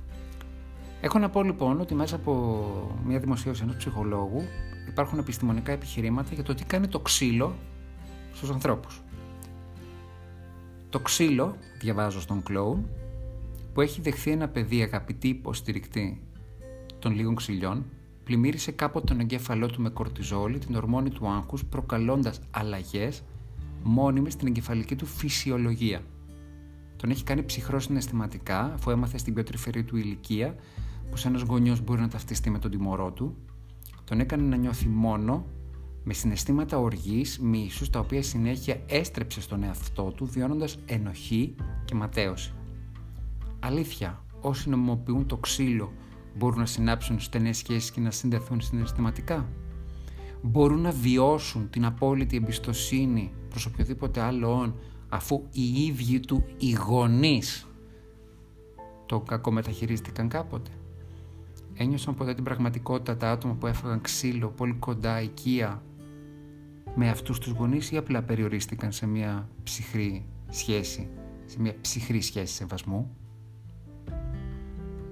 Έχω 1.05 1.19
να 1.19 1.31
πω 1.31 1.43
λοιπόν 1.43 1.81
ότι 1.81 1.95
μέσα 1.95 2.17
από 2.17 2.97
μια 3.07 3.19
δημοσίευση 3.19 3.63
ενός 3.63 3.77
ψυχολόγου 3.77 4.43
υπάρχουν 4.89 5.19
επιστημονικά 5.19 5.73
επιχειρήματα 5.73 6.35
για 6.35 6.43
το 6.43 6.55
τι 6.55 6.65
κάνει 6.65 6.89
το 6.89 7.01
ξύλο 7.01 7.55
στους 8.35 8.51
ανθρώπους. 8.51 9.03
Το 10.91 10.99
ξύλο, 11.01 11.57
διαβάζω 11.81 12.21
στον 12.21 12.43
κλόουν, 12.43 12.89
που 13.73 13.81
έχει 13.81 14.01
δεχθεί 14.01 14.31
ένα 14.31 14.49
παιδί 14.49 14.83
αγαπητή 14.83 15.29
υποστηρικτή 15.29 16.23
των 16.99 17.15
λίγων 17.15 17.35
ξυλιών, 17.35 17.85
πλημμύρισε 18.25 18.73
κάποτε 18.73 19.07
τον 19.07 19.21
εγκέφαλό 19.21 19.67
του 19.67 19.83
με 19.83 19.89
κορτιζόλη, 19.89 20.59
την 20.59 20.75
ορμόνη 20.75 21.11
του 21.11 21.29
άγχους, 21.29 21.65
προκαλώντας 21.65 22.41
αλλαγές 22.51 23.23
μόνιμες 23.83 24.33
στην 24.33 24.47
εγκεφαλική 24.47 24.97
του 24.97 25.07
φυσιολογία. 25.07 26.03
Τον 26.97 27.11
έχει 27.11 27.25
κάνει 27.25 27.43
ψυχρό 27.43 27.81
συναισθηματικά, 27.81 28.73
αφού 28.75 28.91
έμαθε 28.91 29.19
στην 29.19 29.35
πιο 29.35 29.43
τρυφερή 29.43 29.83
του 29.85 29.97
ηλικία 29.97 30.55
πως 31.11 31.25
ένας 31.25 31.43
γονιός 31.43 31.81
μπορεί 31.81 32.01
να 32.01 32.09
ταυτιστεί 32.09 32.51
με 32.51 32.59
τον 32.59 32.71
τιμωρό 32.71 33.13
του, 33.13 33.37
τον 34.05 34.21
έκανε 34.21 34.43
να 34.43 34.57
νιώθει 34.57 34.89
μόνο, 34.89 35.47
με 36.05 36.13
συναισθήματα 36.13 36.79
οργής, 36.79 37.39
μίσους, 37.39 37.91
τα 37.91 37.99
οποία 37.99 38.23
συνέχεια 38.23 38.83
έστρεψε 38.87 39.41
στον 39.41 39.63
εαυτό 39.63 40.13
του, 40.17 40.27
βιώνοντας 40.27 40.79
ενοχή 40.87 41.55
και 41.85 41.95
ματέωση. 41.95 42.53
Αλήθεια, 43.61 44.25
όσοι 44.41 44.69
νομιμοποιούν 44.69 45.27
το 45.27 45.37
ξύλο 45.37 45.93
μπορούν 46.37 46.59
να 46.59 46.67
συνάψουν 46.67 47.21
στενές 47.21 47.57
σχέσεις 47.57 47.91
και 47.91 48.01
να 48.01 48.11
συνδεθούν 48.11 48.61
συναισθηματικά; 48.61 49.49
Μπορούν 50.43 50.81
να 50.81 50.91
βιώσουν 50.91 51.71
την 51.71 51.85
απόλυτη 51.85 52.37
εμπιστοσύνη 52.37 53.33
προς 53.49 53.67
οποιοδήποτε 53.67 54.21
άλλο 54.21 54.75
αφού 55.09 55.43
οι 55.53 55.85
ίδιοι 55.85 56.21
του 56.21 56.45
οι 56.59 56.71
γονείς 56.73 57.67
το 59.07 59.21
κακομεταχειρίστηκαν 59.21 60.29
κάποτε; 60.29 60.71
Ένιωσαν 61.75 62.15
ποτέ 62.15 62.35
την 62.35 62.45
πραγματικότητα 62.45 63.17
τα 63.17 63.31
άτομα 63.31 63.55
που 63.55 63.67
έφαγαν 63.67 64.01
ξύλο 64.01 64.49
πολύ 64.49 64.73
κοντά 64.73 65.21
οικία 65.21 65.83
με 66.95 67.09
αυτούς 67.09 67.39
τους 67.39 67.53
γονείς 67.53 67.91
ή 67.91 67.97
απλά 67.97 68.23
περιορίστηκαν 68.23 68.93
σε 68.93 69.07
μια 69.07 69.49
ψυχρή 69.63 70.27
σχέση, 70.49 71.09
σε 71.45 71.61
μια 71.61 71.75
ψυχρή 71.81 72.21
σχέση 72.21 72.55
σεβασμού; 72.55 73.17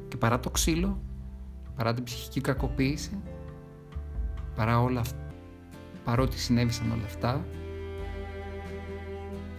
Και 0.08 0.16
παρά 0.16 0.40
το 0.40 0.50
ξύλο, 0.50 1.00
παρά 1.76 1.94
την 1.94 2.04
ψυχική 2.04 2.40
κακοποίηση, 2.40 3.20
παρά 4.54 4.80
όλα 4.80 5.02
παρότι 6.04 6.38
συνέβησαν 6.38 6.90
όλα 6.90 7.04
αυτά, 7.04 7.44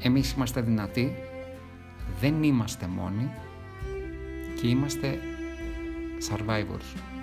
εμείς 0.01 0.31
είμαστε 0.31 0.62
δυνατοί, 0.62 1.15
δεν 2.19 2.43
είμαστε 2.43 2.88
μόνοι 2.88 3.29
και 4.62 4.67
είμαστε 4.67 5.19
survivors. 6.30 7.13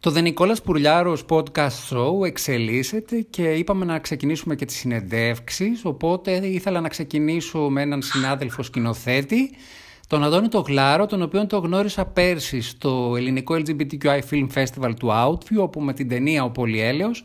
Το 0.00 0.12
The 0.16 0.22
Νικόλας 0.22 0.62
Πουρλιάρος 0.62 1.24
podcast 1.28 1.88
show 1.90 2.26
εξελίσσεται 2.26 3.20
και 3.20 3.52
είπαμε 3.52 3.84
να 3.84 3.98
ξεκινήσουμε 3.98 4.54
και 4.54 4.64
τις 4.64 4.76
συνεντεύξεις, 4.76 5.84
οπότε 5.84 6.46
ήθελα 6.46 6.80
να 6.80 6.88
ξεκινήσω 6.88 7.58
με 7.58 7.82
έναν 7.82 8.02
συνάδελφο 8.02 8.62
σκηνοθέτη, 8.62 9.50
τον 10.06 10.24
Αντώνη 10.24 10.48
το 10.48 10.60
Γλάρο, 10.60 11.06
τον 11.06 11.22
οποίο 11.22 11.46
το 11.46 11.58
γνώρισα 11.58 12.04
πέρσι 12.04 12.60
στο 12.60 13.14
ελληνικό 13.16 13.54
LGBTQI 13.54 14.20
Film 14.30 14.46
Festival 14.54 14.92
του 14.98 15.08
Outview, 15.10 15.58
όπου 15.58 15.80
με 15.80 15.92
την 15.92 16.08
ταινία 16.08 16.44
«Ο 16.44 16.50
Πολυέλεος» 16.50 17.22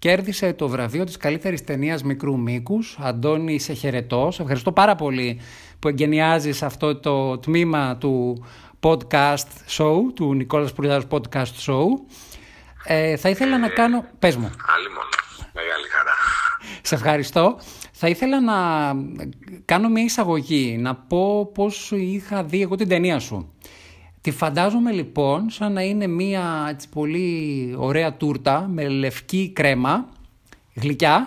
κέρδισε 0.00 0.52
το 0.52 0.68
βραβείο 0.68 1.04
της 1.04 1.16
καλύτερης 1.16 1.64
ταινίας 1.64 2.02
μικρού 2.02 2.38
μήκους. 2.38 2.98
Αντώνη, 3.00 3.58
σε 3.58 3.72
χαιρετώ. 3.72 4.30
Σε 4.30 4.42
ευχαριστώ 4.42 4.72
πάρα 4.72 4.94
πολύ 4.94 5.40
που 5.78 5.88
εγκαινιάζεις 5.88 6.62
αυτό 6.62 6.96
το 6.96 7.38
τμήμα 7.38 7.96
του 7.96 8.44
podcast 8.80 9.48
show, 9.76 9.96
του 10.14 10.34
Νικόλας 10.34 10.72
Πουρλιάρος 10.72 11.06
podcast 11.10 11.52
show. 11.66 11.84
Ε, 12.84 13.16
θα 13.16 13.28
ήθελα 13.28 13.58
να 13.58 13.68
κάνω... 13.68 14.04
Πες 14.18 14.36
μου. 14.36 14.44
Άλλη 14.44 14.88
μόνο. 14.88 15.08
Μεγάλη 15.54 15.88
χαρά. 15.90 16.12
Σε 16.82 16.94
ευχαριστώ. 16.94 17.58
Θα 17.92 18.08
ήθελα 18.08 18.40
να 18.40 18.54
κάνω 19.64 19.88
μια 19.88 20.02
εισαγωγή, 20.02 20.76
να 20.78 20.94
πω 20.94 21.50
πώς 21.54 21.90
είχα 21.90 22.44
δει 22.44 22.62
εγώ 22.62 22.76
την 22.76 22.88
ταινία 22.88 23.18
σου. 23.18 23.52
Τη 24.20 24.30
φαντάζομαι 24.30 24.90
λοιπόν 24.92 25.50
σαν 25.50 25.72
να 25.72 25.82
είναι 25.82 26.06
μια 26.06 26.66
έτσι, 26.70 26.88
πολύ 26.88 27.74
ωραία 27.78 28.14
τούρτα 28.14 28.68
με 28.72 28.88
λευκή 28.88 29.50
κρέμα, 29.54 30.08
γλυκιά, 30.74 31.18
Ναι. 31.18 31.26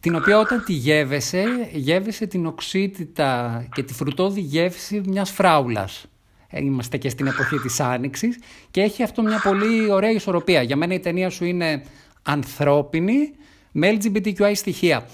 την 0.00 0.14
οποία 0.14 0.38
όταν 0.38 0.64
τη 0.64 0.72
γεύεσαι, 0.72 1.44
γεύεσαι 1.72 2.26
την 2.26 2.46
οξύτητα 2.46 3.64
και 3.74 3.82
τη 3.82 3.92
φρουτόδη 3.94 4.40
γεύση 4.40 5.02
μιας 5.06 5.30
φράουλας. 5.30 6.04
Ε, 6.48 6.64
Είμαστε 6.64 6.96
και 6.96 7.08
στην 7.08 7.26
εποχή 7.26 7.56
της 7.58 7.80
Άνοιξης 7.80 8.38
και 8.70 8.80
έχει 8.80 9.02
αυτό 9.02 9.22
μια 9.22 9.40
πολύ 9.44 9.90
ωραία 9.90 10.10
ισορροπία. 10.10 10.62
Για 10.62 10.76
μένα 10.76 10.94
η 10.94 11.00
ταινία 11.00 11.30
σου 11.30 11.44
είναι 11.44 11.82
ανθρώπινη 12.22 13.32
με 13.72 13.98
LGBTQI 14.00 14.52
στοιχεία. 14.54 15.06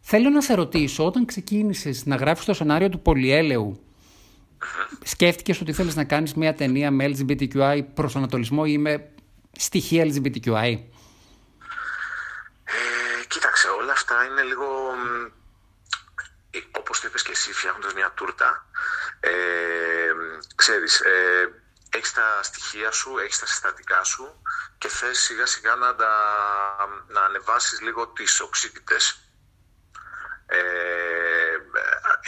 Θέλω 0.00 0.28
να 0.30 0.40
σε 0.40 0.54
ρωτήσω, 0.54 1.06
όταν 1.06 1.24
ξεκίνησες 1.24 2.06
να 2.06 2.16
γράφεις 2.16 2.44
το 2.44 2.54
σενάριο 2.54 2.88
του 2.88 3.00
Πολυέλεου, 3.00 3.78
σκέφτηκες 5.02 5.60
ότι 5.60 5.72
θέλεις 5.72 5.94
να 5.94 6.04
κάνεις 6.04 6.34
μια 6.34 6.54
ταινία 6.54 6.90
με 6.90 7.04
LGBTQI 7.06 7.84
προσανατολισμό 7.94 8.62
ή 8.66 8.78
με 8.78 9.10
στοιχεία 9.58 10.04
LGBTQI. 10.04 10.78
Ε, 12.64 13.24
κοίταξε, 13.28 13.68
όλα 13.68 13.92
αυτά 13.92 14.24
είναι 14.24 14.42
λίγο, 14.42 14.66
μ, 14.96 15.24
ε, 16.50 16.58
όπως 16.70 17.00
το 17.00 17.06
είπες 17.08 17.22
και 17.22 17.30
εσύ, 17.30 17.52
φτιάχνοντας 17.52 17.94
μια 17.94 18.10
τούρτα. 18.10 18.66
Ε, 19.20 19.30
ξέρεις, 20.54 21.00
ε, 21.00 21.62
έχεις 21.90 22.12
τα 22.12 22.42
στοιχεία 22.42 22.90
σου, 22.90 23.18
έχεις 23.18 23.38
τα 23.38 23.46
συστατικά 23.46 24.04
σου 24.04 24.42
και 24.78 24.88
θες 24.88 25.18
σιγά 25.18 25.46
σιγά 25.46 25.74
να, 25.74 25.94
τα, 25.94 26.12
να 27.08 27.20
ανεβάσεις 27.20 27.80
λίγο 27.80 28.08
τις 28.08 28.40
οξύτητες. 28.40 29.16
Ε, 30.46 30.60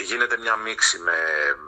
γίνεται 0.03 0.37
μια 0.39 0.57
μίξη 0.57 0.99
με, 0.99 1.13
με 1.57 1.64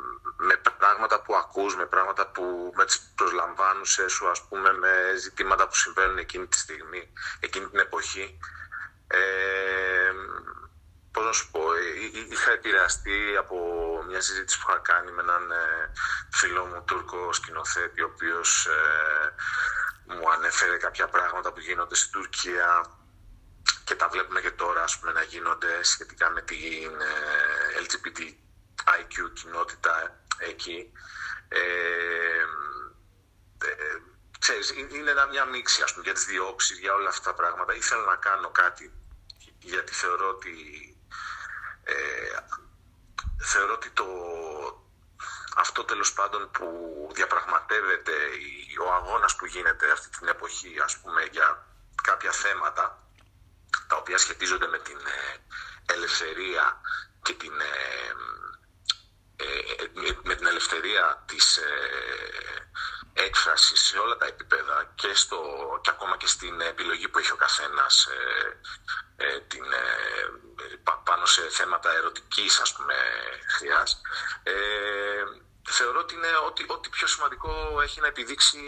πράγματα 0.97 1.23
που 1.23 1.37
ακούς, 1.37 1.77
με 1.77 1.87
πράγματα 1.87 2.27
που 2.27 2.73
με 2.77 2.85
τις 2.85 3.01
προσλαμβάνουσες 3.15 4.13
σου, 4.13 4.29
ας 4.29 4.43
πούμε, 4.49 4.73
με 4.73 5.15
ζητήματα 5.19 5.69
που 5.69 5.77
συμβαίνουν 5.77 6.19
εκείνη 6.19 6.47
τη 6.47 6.59
στιγμή, 6.59 7.13
εκείνη 7.41 7.67
την 7.69 7.79
εποχή. 7.79 8.39
Ε, 9.07 10.13
πώς 11.13 11.25
να 11.25 11.33
σου 11.33 11.51
πω, 11.51 11.61
εί- 11.77 12.15
εί- 12.17 12.33
είχα 12.33 12.51
επηρεαστεί 12.51 13.37
από 13.39 13.57
μια 14.09 14.21
συζήτηση 14.21 14.59
που 14.61 14.67
είχα 14.71 14.79
κάνει 14.79 15.11
με 15.13 15.23
έναν 15.23 15.51
ε, 15.51 15.93
φίλο 16.33 16.65
μου 16.65 16.83
Τούρκο 16.87 17.33
σκηνοθέτη, 17.33 18.03
ο 18.03 18.11
οποίος 18.15 18.67
ε, 18.67 19.35
μου 20.15 20.31
ανέφερε 20.31 20.77
κάποια 20.77 21.07
πράγματα 21.09 21.53
που 21.53 21.61
γίνονται 21.61 21.95
στην 21.95 22.13
Τουρκία 22.13 22.85
και 23.85 23.95
τα 23.95 24.09
βλέπουμε 24.09 24.41
και 24.41 24.51
τώρα 24.51 24.83
ας 24.83 24.99
πούμε, 24.99 25.13
να 25.13 25.23
γίνονται 25.23 25.83
σχετικά 25.85 26.31
με 26.31 26.43
την 26.43 26.91
ε, 27.01 27.79
LGBTIQ 28.87 29.33
κοινότητα 29.35 30.21
εκεί. 30.39 30.93
Ε, 31.49 31.59
ε, 33.65 33.99
ξέρεις, 34.39 34.71
είναι 34.71 34.97
είναι 34.97 35.11
ένα- 35.11 35.27
μια 35.27 35.45
μίξη 35.45 35.83
ας 35.83 35.91
πούμε, 35.93 36.05
για 36.05 36.13
τις 36.15 36.25
διώξεις, 36.25 36.79
για 36.79 36.95
όλα 36.95 37.09
αυτά 37.09 37.31
τα 37.31 37.35
πράγματα. 37.37 37.75
Ήθελα 37.75 38.05
να 38.05 38.17
κάνω 38.17 38.51
κάτι 38.51 38.93
γιατί 39.59 39.93
θεωρώ 39.93 40.29
ότι 40.29 40.55
ε, 41.85 42.37
θεωρώ 43.45 43.73
ότι 43.73 43.91
το, 43.91 44.07
αυτό 45.57 45.85
τέλος 45.85 46.13
πάντων 46.13 46.51
που 46.51 46.67
διαπραγματεύεται 47.15 48.13
η- 48.13 48.79
ο 48.79 48.93
αγώνας 48.95 49.37
που 49.37 49.47
γίνεται 49.47 49.91
αυτή 49.91 50.09
την 50.19 50.29
εποχή 50.29 50.81
ας 50.85 50.99
πούμε 50.99 51.23
για 51.25 51.67
κάποια 52.03 52.33
θέματα 52.33 53.03
τα 53.87 53.97
οποία 53.97 54.19
σχετίζονται 54.19 54.67
με 54.67 54.79
την 54.79 54.97
ε, 54.99 55.37
ελευθερία 55.93 56.81
και 57.23 57.33
την, 57.35 57.61
ε, 57.61 57.65
ε, 57.65 58.15
με, 59.93 60.19
με 60.23 60.35
την 60.35 60.47
ελευθερία 60.47 61.25
της 61.27 61.57
ε, 61.57 61.71
έκφρασης 63.13 63.81
σε 63.81 63.99
όλα 63.99 64.17
τα 64.17 64.27
επίπεδα 64.27 64.93
και, 64.95 65.15
στο, 65.15 65.39
και 65.83 65.91
ακόμα 65.91 66.17
και 66.17 66.27
στην 66.27 66.61
επιλογή 66.61 67.09
που 67.09 67.19
έχει 67.19 67.33
ο 67.33 67.37
καθένας 67.37 68.07
ε, 68.07 68.61
ε, 69.17 69.41
την, 69.41 69.65
ε, 69.65 70.77
πα- 70.83 71.03
πάνω 71.05 71.27
σε 71.27 71.43
θέματα 71.49 71.93
ερωτικής 71.93 72.61
ας 72.61 72.73
πούμε 72.73 72.95
χρειάς. 73.57 74.01
Ε, 74.43 75.23
θεωρώ 75.69 75.99
ότι 76.01 76.15
είναι 76.15 76.29
ότι, 76.47 76.65
ό,τι 76.69 76.89
πιο 76.89 77.07
σημαντικό 77.07 77.81
έχει 77.83 78.01
να 78.01 78.07
επιδείξει 78.07 78.59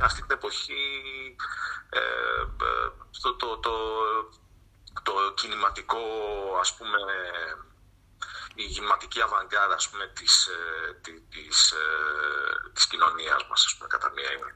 αυτή 0.00 0.20
την 0.22 0.36
εποχή 0.36 1.36
ε, 1.90 1.98
ε, 1.98 2.90
το, 3.22 3.34
το, 3.36 3.58
το, 3.58 3.72
το 5.02 5.32
κινηματικό 5.34 5.98
ας 6.60 6.74
πούμε 6.76 6.98
η 8.62 8.64
γυμματική 8.74 9.20
αβαγκάδα 9.26 9.74
ας 9.74 9.88
πούμε 9.90 10.04
της, 10.18 10.34
ε, 10.46 10.58
τη- 11.02 11.22
της, 11.32 11.58
ε, 11.70 11.84
της 12.74 12.86
κοινωνίας 12.86 13.40
μας 13.48 13.60
ας 13.66 13.74
πούμε 13.76 13.88
κατά 13.94 14.08
μία 14.16 14.28
έννοια. 14.34 14.54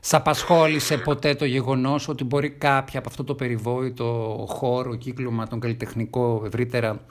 Σ' 0.00 0.14
απασχόλησε 0.14 0.98
ποτέ 0.98 1.34
το 1.34 1.44
γεγονός 1.44 2.08
ότι 2.08 2.24
μπορεί 2.24 2.50
κάποια 2.50 2.98
από 2.98 3.08
αυτό 3.08 3.24
το 3.24 3.34
περιβόητο 3.34 4.06
χώρο, 4.48 4.94
κύκλωμα, 4.96 5.46
τον 5.48 5.60
καλλιτεχνικό 5.60 6.42
ευρύτερα, 6.46 7.04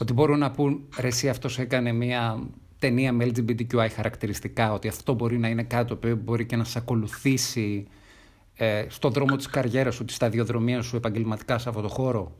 ότι 0.00 0.12
μπορούν 0.12 0.38
να 0.38 0.50
πούν 0.50 0.88
ρε 0.98 1.06
εσύ 1.06 1.28
αυτός 1.28 1.58
έκανε 1.58 1.92
μια 1.92 2.48
ταινία 2.78 3.12
με 3.12 3.24
LGBTQI 3.24 3.88
χαρακτηριστικά, 3.94 4.72
ότι 4.72 4.88
αυτό 4.88 5.12
μπορεί 5.12 5.38
να 5.38 5.48
είναι 5.48 5.62
κάτι 5.62 5.88
το 5.88 5.94
οποίο 5.94 6.16
μπορεί 6.16 6.46
και 6.46 6.56
να 6.56 6.64
σε 6.64 6.78
ακολουθήσει 6.78 7.88
ε, 8.54 8.86
στον 8.88 9.12
δρόμο 9.12 9.36
της 9.36 9.46
καριέρας 9.46 9.94
σου, 9.94 10.04
της 10.04 10.14
σταδιοδρομίας 10.14 10.86
σου 10.86 10.96
επαγγελματικά 10.96 11.58
σε 11.58 11.68
αυτό 11.68 11.80
το 11.80 11.88
χώρο. 11.88 12.32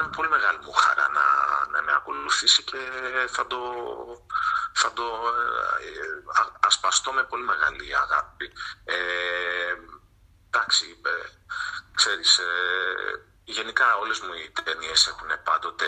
Ε, 0.00 0.02
ε, 0.02 0.06
θα 0.06 0.08
είναι 0.08 0.08
με 0.08 0.16
πολύ 0.16 0.28
μεγάλη 0.28 0.58
μου 0.64 0.72
χαρά 0.72 1.08
να, 1.08 1.24
να 1.70 1.82
με 1.82 1.92
ακολουθήσει 1.92 2.62
και 2.62 2.78
θα 3.28 3.46
το, 3.46 3.58
θα 4.72 4.92
το 4.92 5.04
ε, 5.80 6.40
α- 6.40 6.56
ασπαστώ 6.66 7.12
με 7.12 7.24
πολύ 7.24 7.44
μεγάλη 7.44 7.96
αγάπη. 7.96 8.52
Ε, 8.84 9.74
εντάξει, 10.46 11.00
ε, 11.04 11.28
ξέρεις, 11.94 12.38
ε, 12.38 13.24
γενικά 13.44 13.96
όλες 13.96 14.20
μου 14.20 14.32
οι 14.32 14.52
ταινίες 14.64 15.06
έχουν 15.06 15.28
πάντοτε 15.44 15.86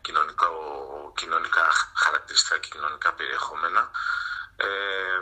κοινωνικό, 0.00 1.12
κοινωνικά 1.16 1.68
χαρακτηριστικά 1.94 2.58
και 2.58 2.68
κοινωνικά 2.72 3.14
περιεχόμενα. 3.14 3.90
Ε, 4.56 5.20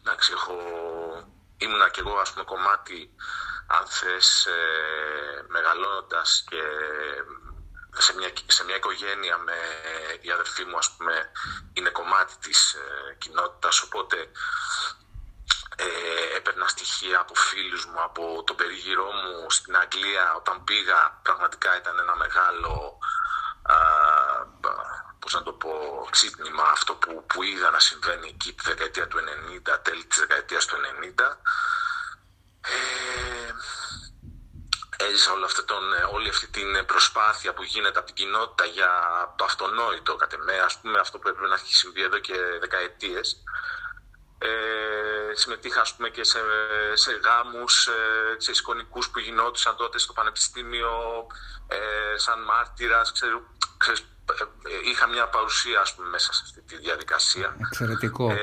εντάξει, 0.00 0.32
έχω, 0.32 0.54
ήμουνα 1.56 1.88
κι 1.88 2.00
εγώ 2.00 2.18
ας 2.18 2.32
πούμε 2.32 2.44
κομμάτι 2.44 3.14
αν 3.66 3.86
θες 3.86 4.46
ε, 4.46 5.44
μεγαλώνοντας 5.48 6.44
και 6.48 6.62
σε 7.98 8.14
μια, 8.14 8.30
σε 8.46 8.64
μια 8.64 8.76
οικογένεια 8.76 9.38
με 9.38 9.56
η 10.20 10.30
αδερφή 10.30 10.64
μου 10.64 10.76
ας 10.78 10.90
πούμε 10.96 11.30
είναι 11.72 11.90
κομμάτι 11.90 12.34
της 12.40 12.72
ε, 12.74 13.14
κοινότητας 13.18 13.82
οπότε 13.82 14.16
ε, 15.76 16.36
έπαιρνα 16.36 16.68
στοιχεία 16.68 17.20
από 17.20 17.34
φίλους 17.34 17.86
μου, 17.86 18.02
από 18.02 18.42
τον 18.46 18.56
περίγυρό 18.56 19.04
μου 19.04 19.50
στην 19.50 19.76
Αγγλία. 19.76 20.34
Όταν 20.34 20.64
πήγα 20.64 21.20
πραγματικά 21.22 21.76
ήταν 21.76 21.98
ένα 21.98 22.16
μεγάλο 22.16 22.98
α, 23.62 23.76
πώς 25.18 25.32
να 25.32 25.42
το 25.42 25.52
πω, 25.52 25.72
ξύπνημα 26.10 26.62
αυτό 26.62 26.94
που, 26.94 27.24
που 27.26 27.42
είδα 27.42 27.70
να 27.70 27.78
συμβαίνει 27.78 28.28
εκεί 28.28 28.52
τη 28.52 28.62
δεκαετία 28.68 29.06
του 29.08 29.18
90, 29.74 29.78
τέλη 29.82 30.04
της 30.04 30.18
δεκαετίας 30.18 30.66
του 30.66 30.76
90 30.76 31.36
ε, 32.60 33.05
έζησα 35.08 35.32
όλη 35.32 35.44
αυτή, 35.44 35.62
τον, 35.64 35.84
όλη 36.12 36.28
αυτή 36.28 36.46
την 36.56 36.70
προσπάθεια 36.86 37.54
που 37.54 37.62
γίνεται 37.62 37.98
από 37.98 38.06
την 38.06 38.14
κοινότητα 38.20 38.64
για 38.64 38.90
το 39.36 39.44
αυτονόητο 39.44 40.16
κατ' 40.16 40.32
εμέ, 40.32 40.56
ας 40.68 40.74
πούμε 40.80 40.98
αυτό 40.98 41.18
που 41.18 41.28
έπρεπε 41.28 41.48
να 41.48 41.54
έχει 41.54 41.74
συμβεί 41.74 42.02
εδώ 42.02 42.18
και 42.18 42.36
δεκαετίες 42.60 43.26
ε, 44.38 45.34
συμμετείχα 45.34 45.80
ας 45.80 45.94
πούμε 45.94 46.08
και 46.08 46.24
σε, 46.24 46.38
σε 46.94 47.10
γάμους, 47.24 47.86
ε, 47.86 47.92
σε 48.36 48.50
εικονικούς 48.50 49.08
που 49.10 49.18
γινόντουσαν 49.18 49.76
τότε 49.76 49.98
στο 49.98 50.12
πανεπιστήμιο 50.12 51.26
ε, 51.68 52.18
σαν 52.18 52.42
μάρτυρας, 52.42 53.12
ξέρω, 53.12 53.40
ξέρεις, 53.76 54.00
ε, 54.00 54.90
είχα 54.90 55.06
μια 55.08 55.28
παρουσία 55.28 55.80
ας 55.80 55.94
πούμε, 55.94 56.08
μέσα 56.08 56.32
σε 56.32 56.42
αυτή 56.44 56.60
τη 56.60 56.76
διαδικασία. 56.76 57.56
Εξαιρετικό. 57.58 58.30
Ε, 58.30 58.36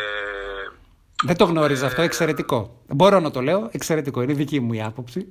Δεν 1.23 1.37
το 1.37 1.45
γνώριζα 1.45 1.85
αυτό, 1.85 2.01
εξαιρετικό. 2.01 2.83
Μπορώ 2.87 3.19
να 3.19 3.31
το 3.31 3.41
λέω, 3.41 3.69
εξαιρετικό, 3.71 4.21
είναι 4.21 4.33
δική 4.33 4.59
μου 4.59 4.73
η 4.73 4.81
άποψη. 4.81 5.29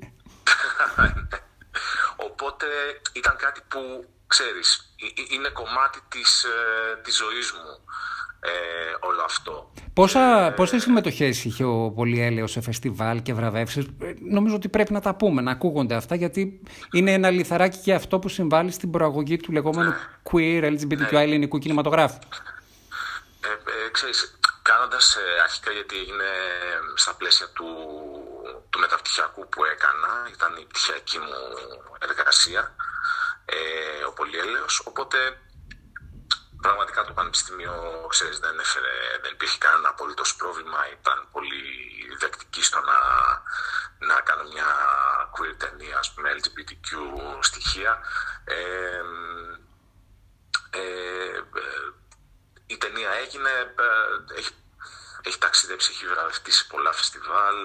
Οπότε 2.28 2.66
ήταν 3.12 3.36
κάτι 3.36 3.60
που, 3.68 4.08
ξέρεις, 4.26 4.94
είναι 5.30 5.48
κομμάτι 5.48 6.00
της, 6.08 6.46
της 7.02 7.16
ζωής 7.16 7.52
μου 7.52 7.80
ε, 8.44 9.06
όλο 9.06 9.22
αυτό. 9.24 9.72
Πόσα, 9.92 10.46
ε, 10.46 10.50
πόσες 10.50 10.82
συμμετοχές 10.82 11.44
είχε 11.44 11.64
ο 11.64 11.90
Πολυέλαιος 11.90 12.50
σε 12.50 12.60
φεστιβάλ 12.60 13.22
και 13.22 13.34
βραβεύσεις; 13.34 13.84
Ε, 13.84 14.12
νομίζω 14.30 14.54
ότι 14.54 14.68
πρέπει 14.68 14.92
να 14.92 15.00
τα 15.00 15.14
πούμε, 15.14 15.42
να 15.42 15.50
ακούγονται 15.50 15.94
αυτά, 15.94 16.14
γιατί 16.14 16.60
είναι 16.92 17.12
ένα 17.12 17.30
λιθαράκι 17.30 17.78
και 17.78 17.94
αυτό 17.94 18.18
που 18.18 18.28
συμβάλλει 18.28 18.70
στην 18.70 18.90
προαγωγή 18.90 19.36
του 19.36 19.52
λεγόμενου 19.52 19.94
queer 20.30 20.62
LGBTQI 20.62 21.12
ναι. 21.12 21.22
ελληνικού 21.22 21.58
κινηματογράφου. 21.58 22.18
Ε, 23.40 23.48
ε, 23.86 23.90
ξέρεις, 23.90 24.38
κάνοντας 24.62 25.16
ε, 25.16 25.40
αρχικά 25.42 25.71
γιατί 25.71 25.99
έγινε 25.99 26.31
στα 26.95 27.14
πλαίσια 27.14 27.49
του, 27.49 27.69
του 28.71 28.78
μεταπτυχιακού 28.78 29.49
που 29.49 29.64
έκανα, 29.64 30.28
ήταν 30.33 30.57
η 30.57 30.64
πτυχιακή 30.64 31.19
μου 31.19 31.35
εργασία, 31.99 32.75
ε, 33.45 34.04
ο 34.04 34.12
Πολυέλαιος, 34.12 34.83
οπότε 34.85 35.19
πραγματικά 36.62 37.04
το 37.04 37.12
Πανεπιστήμιο, 37.12 38.07
ξέρεις, 38.09 38.38
δεν, 38.38 38.59
έφερε, 38.59 38.95
δεν 39.23 39.33
υπήρχε 39.33 39.59
κανένα 39.59 39.88
απολύτως 39.88 40.37
πρόβλημα. 40.37 40.78
Ήταν 40.99 41.28
πολύ 41.33 41.62
δεκτική 42.19 42.62
στο 42.62 42.81
να, 42.81 42.99
να 44.07 44.21
κάνω 44.21 44.42
μια 44.52 44.69
queer 45.35 45.54
ταινία, 45.59 45.99
ας 45.99 46.12
πούμε, 46.12 46.35
LGBTQ 46.37 46.88
στοιχεία. 47.40 47.99
Ε, 48.45 49.00
ε, 50.71 51.42
η 52.72 52.76
ταινία 52.76 53.11
έγινε, 53.11 53.50
ε, 53.61 54.38
έχει, 54.38 54.54
έχει 55.22 55.38
ταξιδέψει, 55.38 55.90
έχει 55.90 56.06
βραβευτεί 56.06 56.50
σε 56.50 56.64
πολλά 56.64 56.92
φεστιβάλ 56.92 57.56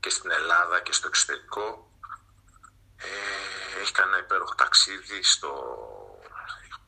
και 0.00 0.10
στην 0.10 0.30
Ελλάδα 0.30 0.80
και 0.80 0.92
στο 0.92 1.06
εξωτερικό. 1.06 1.90
έχει 3.80 3.92
κάνει 3.92 4.10
ένα 4.10 4.18
υπέροχο 4.18 4.54
ταξίδι 4.54 5.22
στο 5.22 5.50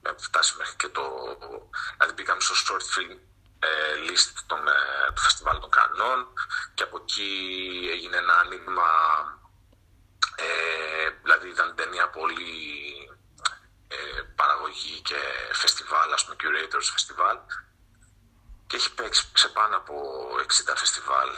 να 0.02 0.14
φτάσει 0.18 0.54
μέχρι 0.58 0.76
και 0.76 0.88
το... 0.88 1.04
Δηλαδή 1.96 2.14
μπήκαμε 2.14 2.40
στο 2.40 2.54
short 2.54 2.84
film 2.94 3.16
ε, 3.58 3.68
list 4.06 4.32
των, 4.46 4.68
ε, 4.68 5.12
του 5.14 5.20
Φεστιβάλ 5.20 5.58
των 5.58 5.70
Κανών 5.70 6.32
και 6.74 6.82
από 6.82 6.96
εκεί 7.02 7.30
έγινε 7.92 8.16
ένα 8.16 8.32
άνοιγμα 8.32 8.90
ε, 10.36 11.10
δηλαδή 11.22 11.48
ήταν 11.48 11.74
ταινία 11.74 12.08
πολύ 12.08 12.42
ε, 13.88 14.22
παραγωγή 14.36 15.00
και 15.08 15.20
φεστιβάλ, 15.52 16.12
ας 16.12 16.24
πούμε 16.24 16.36
curators 16.40 16.88
φεστιβάλ 16.92 17.38
και 18.66 18.76
έχει 18.76 18.94
παίξει 18.94 19.22
σε 19.34 19.48
πάνω 19.48 19.76
από 19.76 19.94
60 20.70 20.72
φεστιβάλ 20.76 21.28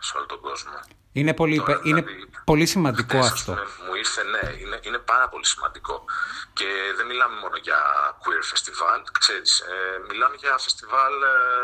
σε 0.00 0.16
όλο 0.16 0.26
τον 0.26 0.40
κόσμο. 0.40 0.80
Είναι 1.12 1.34
πολύ, 1.34 1.54
είναι 1.82 2.02
δηλαδή, 2.02 2.30
πολύ 2.44 2.66
σημαντικό 2.66 3.18
αυτό. 3.18 3.52
μου 3.86 3.94
ήρθε, 3.94 4.22
ναι, 4.22 4.44
είναι, 4.60 4.78
είναι 4.82 4.98
πάρα 4.98 5.28
πολύ 5.28 5.46
σημαντικό. 5.46 6.04
Και 6.52 6.68
δεν 6.96 7.06
μιλάμε 7.06 7.36
μόνο 7.40 7.56
για 7.56 7.80
queer 8.22 8.42
festival, 8.52 9.00
ξέρεις, 9.20 9.60
ε, 9.60 10.00
μιλάμε 10.08 10.34
για 10.38 10.58
festival 10.66 11.12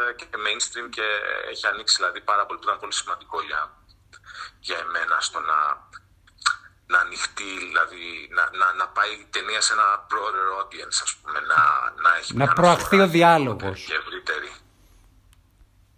ε, 0.08 0.12
και 0.12 0.26
mainstream 0.46 0.86
και 0.90 1.06
έχει 1.50 1.66
ανοίξει 1.66 1.96
δηλαδή 1.96 2.20
πάρα 2.20 2.46
πολύ, 2.46 2.58
που 2.58 2.64
ήταν 2.64 2.78
πολύ 2.78 2.92
σημαντικό 2.92 3.42
για, 3.42 3.60
για 4.60 4.78
εμένα 4.78 5.20
στο 5.20 5.40
να, 5.40 5.58
να 6.86 6.98
ανοιχτεί, 6.98 7.58
δηλαδή 7.58 8.28
να, 8.30 8.50
να, 8.58 8.72
να 8.72 8.88
πάει 8.88 9.12
η 9.12 9.26
ταινία 9.30 9.60
σε 9.60 9.72
ένα 9.72 10.06
broader 10.10 10.46
audience, 10.60 10.98
ας 11.02 11.14
πούμε, 11.22 11.40
να, 11.40 11.60
να 12.02 12.16
έχει 12.16 12.36
Να 12.36 12.52
προαχθεί 12.52 13.00
ο 13.00 13.08
διάλογος. 13.08 13.84
Και 13.84 13.94
ευρύτερη. 13.94 14.50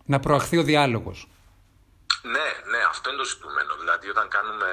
Να 0.05 0.21
προαχθεί 0.21 0.59
ο 0.59 0.63
διάλογος. 0.63 1.29
Ναι, 2.23 2.49
ναι, 2.71 2.85
αυτό 2.89 3.09
είναι 3.09 3.19
το 3.19 3.25
ζητούμενο. 3.25 3.77
Δηλαδή, 3.77 4.09
όταν 4.09 4.29
κάνουμε, 4.29 4.71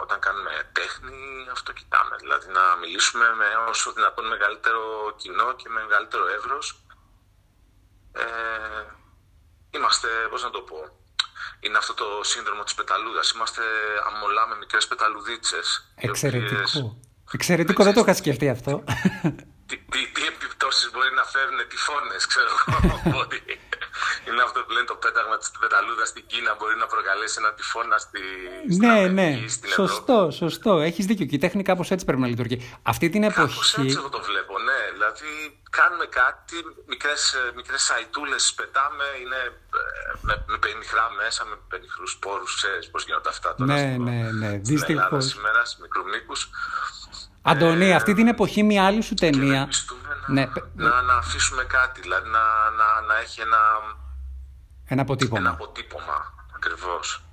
όταν 0.00 0.18
κάνουμε 0.20 0.70
τέχνη, 0.72 1.48
αυτό 1.50 1.72
κοιτάμε. 1.72 2.16
Δηλαδή, 2.20 2.46
να 2.48 2.76
μιλήσουμε 2.80 3.34
με 3.34 3.46
όσο 3.68 3.92
δυνατόν 3.92 4.26
μεγαλύτερο 4.26 5.14
κοινό 5.16 5.52
και 5.52 5.68
με 5.68 5.80
μεγαλύτερο 5.82 6.26
εύρος. 6.26 6.80
Ε, 8.12 8.24
είμαστε, 9.70 10.08
πώς 10.30 10.42
να 10.42 10.50
το 10.50 10.60
πω, 10.60 11.01
είναι 11.64 11.78
αυτό 11.82 11.94
το 11.94 12.06
σύνδρομο 12.32 12.62
της 12.62 12.74
πεταλούδας. 12.74 13.30
Είμαστε 13.34 13.62
αμολά 14.08 14.46
με 14.50 14.56
μικρές 14.62 14.86
πεταλουδίτσες. 14.86 15.66
Εξαιρετικό. 15.94 16.54
Οποίες... 16.54 16.96
Εξαιρετικό, 17.32 17.84
δεν 17.84 17.94
το 17.94 18.00
είχα 18.00 18.14
σκεφτεί 18.14 18.48
αυτό. 18.48 18.72
Τι, 19.66 19.76
τι, 19.92 20.00
τι 20.14 20.22
επιπτώσεις 20.32 20.90
μπορεί 20.92 21.12
να 21.20 21.24
φέρουν 21.32 21.58
τυφώνες, 21.68 22.26
ξέρω 22.26 22.52
εγώ. 22.60 23.26
είναι 24.26 24.42
αυτό 24.42 24.58
που 24.64 24.70
λένε 24.74 24.86
το 24.86 24.94
πέταγμα 24.94 25.36
της 25.38 25.50
πεταλούδας 25.60 26.08
στην 26.08 26.24
Κίνα 26.26 26.56
μπορεί 26.58 26.76
να 26.76 26.86
προκαλέσει 26.86 27.36
ένα 27.42 27.52
τυφώνα 27.52 27.98
στη, 27.98 28.22
ναι, 28.82 28.96
ναι. 29.18 29.28
στην 29.48 29.70
σωστό, 29.70 30.12
Ευρώπη. 30.12 30.34
σωστό. 30.34 30.72
Έχεις 30.80 31.04
δίκιο. 31.06 31.26
Και 31.26 31.34
η 31.34 31.38
τέχνη 31.38 31.62
κάπως 31.62 31.90
έτσι 31.90 32.04
πρέπει 32.04 32.20
να 32.20 32.26
λειτουργεί. 32.26 32.56
Αυτή 32.82 33.08
την 33.08 33.22
εποχή. 33.22 33.48
Κάπως 33.48 33.78
έτσι 33.78 33.96
εγώ 33.98 34.08
το 34.08 34.22
βλέπω, 34.22 34.54
ναι. 34.58 34.80
Δηλαδή 34.92 35.61
κάνουμε 35.78 36.06
κάτι, 36.20 36.56
μικρές 36.92 37.22
μικρές 37.58 37.82
αιτούλες 37.90 38.44
πετάμε, 38.58 39.06
είναι 39.22 39.40
ε, 39.80 39.82
με, 40.26 40.34
με 40.50 40.56
πενιχρά 40.64 41.06
μέσα, 41.20 41.40
με 41.50 41.56
πενιχρούς 41.70 42.12
πόρους. 42.22 42.50
Ξέρεις 42.60 42.86
πώς 42.90 43.04
γίνονται 43.06 43.28
αυτά 43.34 43.48
τώρα. 43.54 43.72
Ναι, 43.72 43.86
ναι, 44.06 44.18
ναι. 44.40 44.50
Δυστυχώ. 44.70 45.20
σήμερα, 45.20 45.60
σε 45.64 45.76
μικρομίκου. 45.84 46.36
Αντωνί, 47.42 47.88
ε, 47.90 47.94
αυτή 47.94 48.12
την 48.14 48.26
εποχή 48.34 48.62
μια 48.62 48.82
άλλη 48.88 49.02
σου 49.02 49.14
ταινία. 49.14 49.68
Να, 50.26 50.32
ναι. 50.34 50.44
να, 50.74 51.02
να 51.02 51.14
αφήσουμε 51.14 51.64
κάτι, 51.64 52.00
δηλαδή 52.00 52.28
να, 52.28 52.44
να, 52.78 52.86
να 53.08 53.14
έχει 53.24 53.40
ένα, 53.40 53.60
ένα 54.84 55.02
αποτύπωμα. 55.02 55.40
Ένα 55.40 55.50
αποτύπωμα, 55.50 56.16
ακριβώς. 56.56 57.24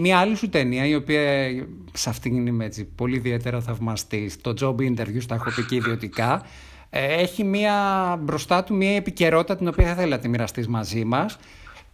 Μία 0.00 0.18
άλλη 0.18 0.36
σου 0.36 0.48
ταινία, 0.48 0.86
η 0.86 0.94
οποία 0.94 1.48
σε 1.92 2.08
αυτήν 2.08 2.46
είμαι 2.46 2.64
έτσι, 2.64 2.84
πολύ 2.84 3.16
ιδιαίτερα 3.16 3.60
θαυμαστής, 3.60 4.40
το 4.40 4.54
job 4.60 4.80
interview, 4.80 5.20
στα 5.20 5.34
έχω 5.34 5.50
πει 5.50 5.64
και 5.64 5.74
ιδιωτικά, 5.74 6.32
ε, 6.34 6.48
έχει 6.98 7.44
μία, 7.44 7.74
μπροστά 8.20 8.64
του 8.64 8.74
μία 8.74 8.96
επικαιρότητα 8.96 9.56
την 9.56 9.68
οποία 9.68 9.84
θα 9.84 9.92
ήθελα 9.92 10.16
να 10.16 10.18
τη 10.18 10.28
μοιραστείς 10.28 10.68
μαζί 10.68 11.04
μας, 11.04 11.38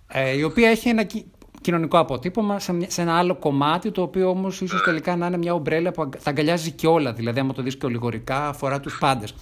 ε, 0.08 0.36
η 0.36 0.42
οποία 0.42 0.70
έχει 0.70 0.88
ένα 0.88 1.06
κοινωνικό 1.60 1.98
αποτύπωμα 1.98 2.58
σε, 2.58 2.86
ένα 2.96 3.18
άλλο 3.18 3.36
κομμάτι, 3.36 3.90
το 3.90 4.02
οποίο 4.02 4.28
όμως 4.28 4.60
ίσως 4.60 4.82
τελικά 4.82 5.16
να 5.16 5.26
είναι 5.26 5.36
μια 5.36 5.54
ομπρέλα 5.54 5.90
που 5.90 6.10
θα 6.18 6.30
αγκαλιάζει 6.30 6.70
και 6.70 6.86
όλα. 6.86 7.12
Δηλαδή, 7.12 7.40
άμα 7.40 7.52
το 7.52 7.62
δεις 7.62 7.76
και 7.76 7.86
ολιγορικά, 7.86 8.48
αφορά 8.48 8.80
τους 8.80 8.98
πάντες. 8.98 9.34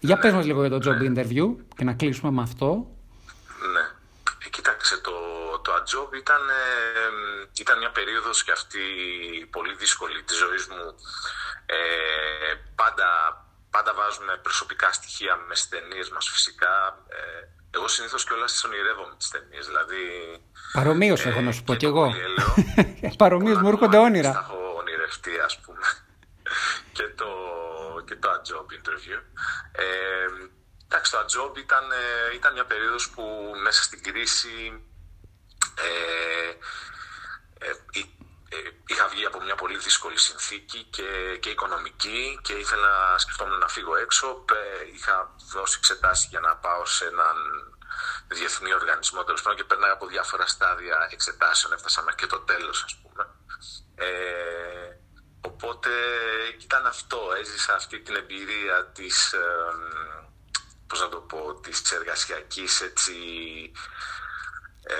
Για 0.00 0.18
πες 0.18 0.32
μας 0.32 0.46
λίγο 0.46 0.66
για 0.66 0.78
το 0.78 0.90
job 0.90 1.02
interview 1.10 1.54
και 1.76 1.84
να 1.84 1.92
κλείσουμε 1.92 2.30
με 2.30 2.42
αυτό. 2.42 2.86
Κοίταξε, 4.50 5.00
το, 5.00 5.12
το 5.62 5.72
Ajob 5.72 6.16
ήταν, 6.16 6.42
ήταν 7.60 7.78
μια 7.78 7.90
περίοδος 7.90 8.44
και 8.44 8.52
αυτή 8.52 8.78
πολύ 9.50 9.74
δύσκολη 9.78 10.22
της 10.22 10.36
ζωής 10.36 10.66
μου. 10.66 10.94
Ε, 11.66 12.54
πάντα, 12.74 13.06
πάντα 13.70 13.94
βάζουμε 13.94 14.40
προσωπικά 14.42 14.92
στοιχεία 14.92 15.36
με 15.36 15.54
στις 15.54 15.68
ταινίες 15.68 16.10
μας 16.10 16.28
φυσικά. 16.28 17.04
Ε, 17.08 17.48
εγώ 17.70 17.88
συνήθως 17.88 18.24
κιόλας 18.24 18.52
τις 18.52 18.64
ονειρεύομαι 18.64 19.14
τις 19.18 19.28
ταινίες, 19.28 19.66
δηλαδή... 19.66 20.02
Παρομοίως 20.72 21.24
ε, 21.24 21.28
έχω 21.28 21.40
να 21.40 21.52
σου 21.52 21.62
πω 21.62 21.74
κι 21.74 21.84
εγώ. 21.84 22.14
Παρομοίως 23.22 23.58
μου 23.58 23.68
έρχονται 23.68 23.96
όνειρα. 23.96 24.28
έχω 24.28 24.68
πρωτοβουλευτή 25.08 25.38
ας 25.44 25.60
πούμε 25.60 25.86
και 26.96 27.08
το, 27.16 27.28
και 28.04 28.16
το 28.16 28.28
job 28.48 28.68
interview. 28.78 29.20
Ε, 29.72 30.26
εντάξει, 30.84 31.12
το 31.12 31.18
job 31.18 31.58
ήταν, 31.58 31.90
ε, 31.90 32.34
ήταν 32.34 32.52
μια 32.52 32.64
περίοδος 32.64 33.10
που 33.10 33.22
μέσα 33.62 33.82
στην 33.82 34.02
κρίση 34.02 34.82
ε, 35.74 36.50
ε, 37.66 37.70
ε, 37.70 38.02
είχα 38.86 39.08
βγει 39.08 39.24
από 39.24 39.40
μια 39.40 39.54
πολύ 39.54 39.78
δύσκολη 39.78 40.18
συνθήκη 40.18 40.84
και, 40.90 41.38
και 41.40 41.50
οικονομική 41.50 42.38
και 42.42 42.52
ήθελα 42.52 43.10
να 43.10 43.18
σκεφτόμουν 43.18 43.58
να 43.58 43.68
φύγω 43.68 43.96
έξω. 43.96 44.44
Είχα 44.94 45.34
δώσει 45.52 45.76
εξετάσεις 45.78 46.28
για 46.30 46.40
να 46.40 46.56
πάω 46.56 46.86
σε 46.86 47.06
έναν 47.06 47.36
διεθνή 48.28 48.74
οργανισμό 48.74 49.24
τέλος 49.24 49.42
πάντων 49.42 49.58
και 49.58 49.64
πέρναγα 49.64 49.92
από 49.92 50.06
διάφορα 50.06 50.46
στάδια 50.46 51.08
εξετάσεων. 51.10 51.72
Έφτασα 51.72 52.02
μέχρι 52.02 52.20
και 52.20 52.26
το 52.26 52.38
τέλος, 52.40 52.82
ας 52.82 52.96
πούμε. 52.96 53.26
Ε, 53.94 54.96
οπότε 55.40 55.90
ήταν 56.60 56.86
αυτό. 56.86 57.32
Έζησα 57.40 57.74
αυτή 57.74 58.00
την 58.00 58.16
εμπειρία 58.16 58.86
της, 58.86 59.32
ε, 59.32 59.38
πώς 60.86 61.00
να 61.00 61.08
το 61.08 61.20
πω, 61.20 61.60
της 61.60 61.92
εργασιακής 61.92 62.80
έτσι, 62.80 63.12
ε, 64.82 64.94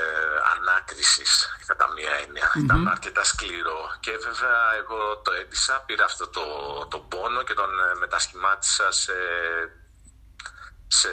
ανάκρισης 0.57 1.59
κατά 1.67 1.93
μία 1.93 2.13
έννοια. 2.25 2.51
Mm-hmm. 2.51 2.63
Ήταν 2.65 2.89
αρκετά 2.89 3.25
σκληρό 3.25 3.97
και 4.01 4.11
βέβαια 4.11 4.75
εγώ 4.81 5.19
το 5.25 5.33
έντυσα, 5.33 5.83
πήρα 5.87 6.05
αυτό 6.05 6.29
το, 6.29 6.45
το 6.91 6.99
πόνο 6.99 7.43
και 7.43 7.55
τον 7.55 7.71
ε, 7.81 7.95
μετασχημάτισα 7.99 8.91
σε, 8.91 9.13
σε, 10.87 11.09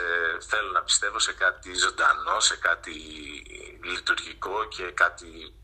θέλω 0.48 0.70
να 0.70 0.82
πιστεύω 0.82 1.18
σε 1.18 1.32
κάτι 1.32 1.74
ζωντανό, 1.74 2.40
σε 2.40 2.56
κάτι 2.56 2.94
λειτουργικό 3.82 4.64
και 4.68 4.82
κάτι 4.82 5.60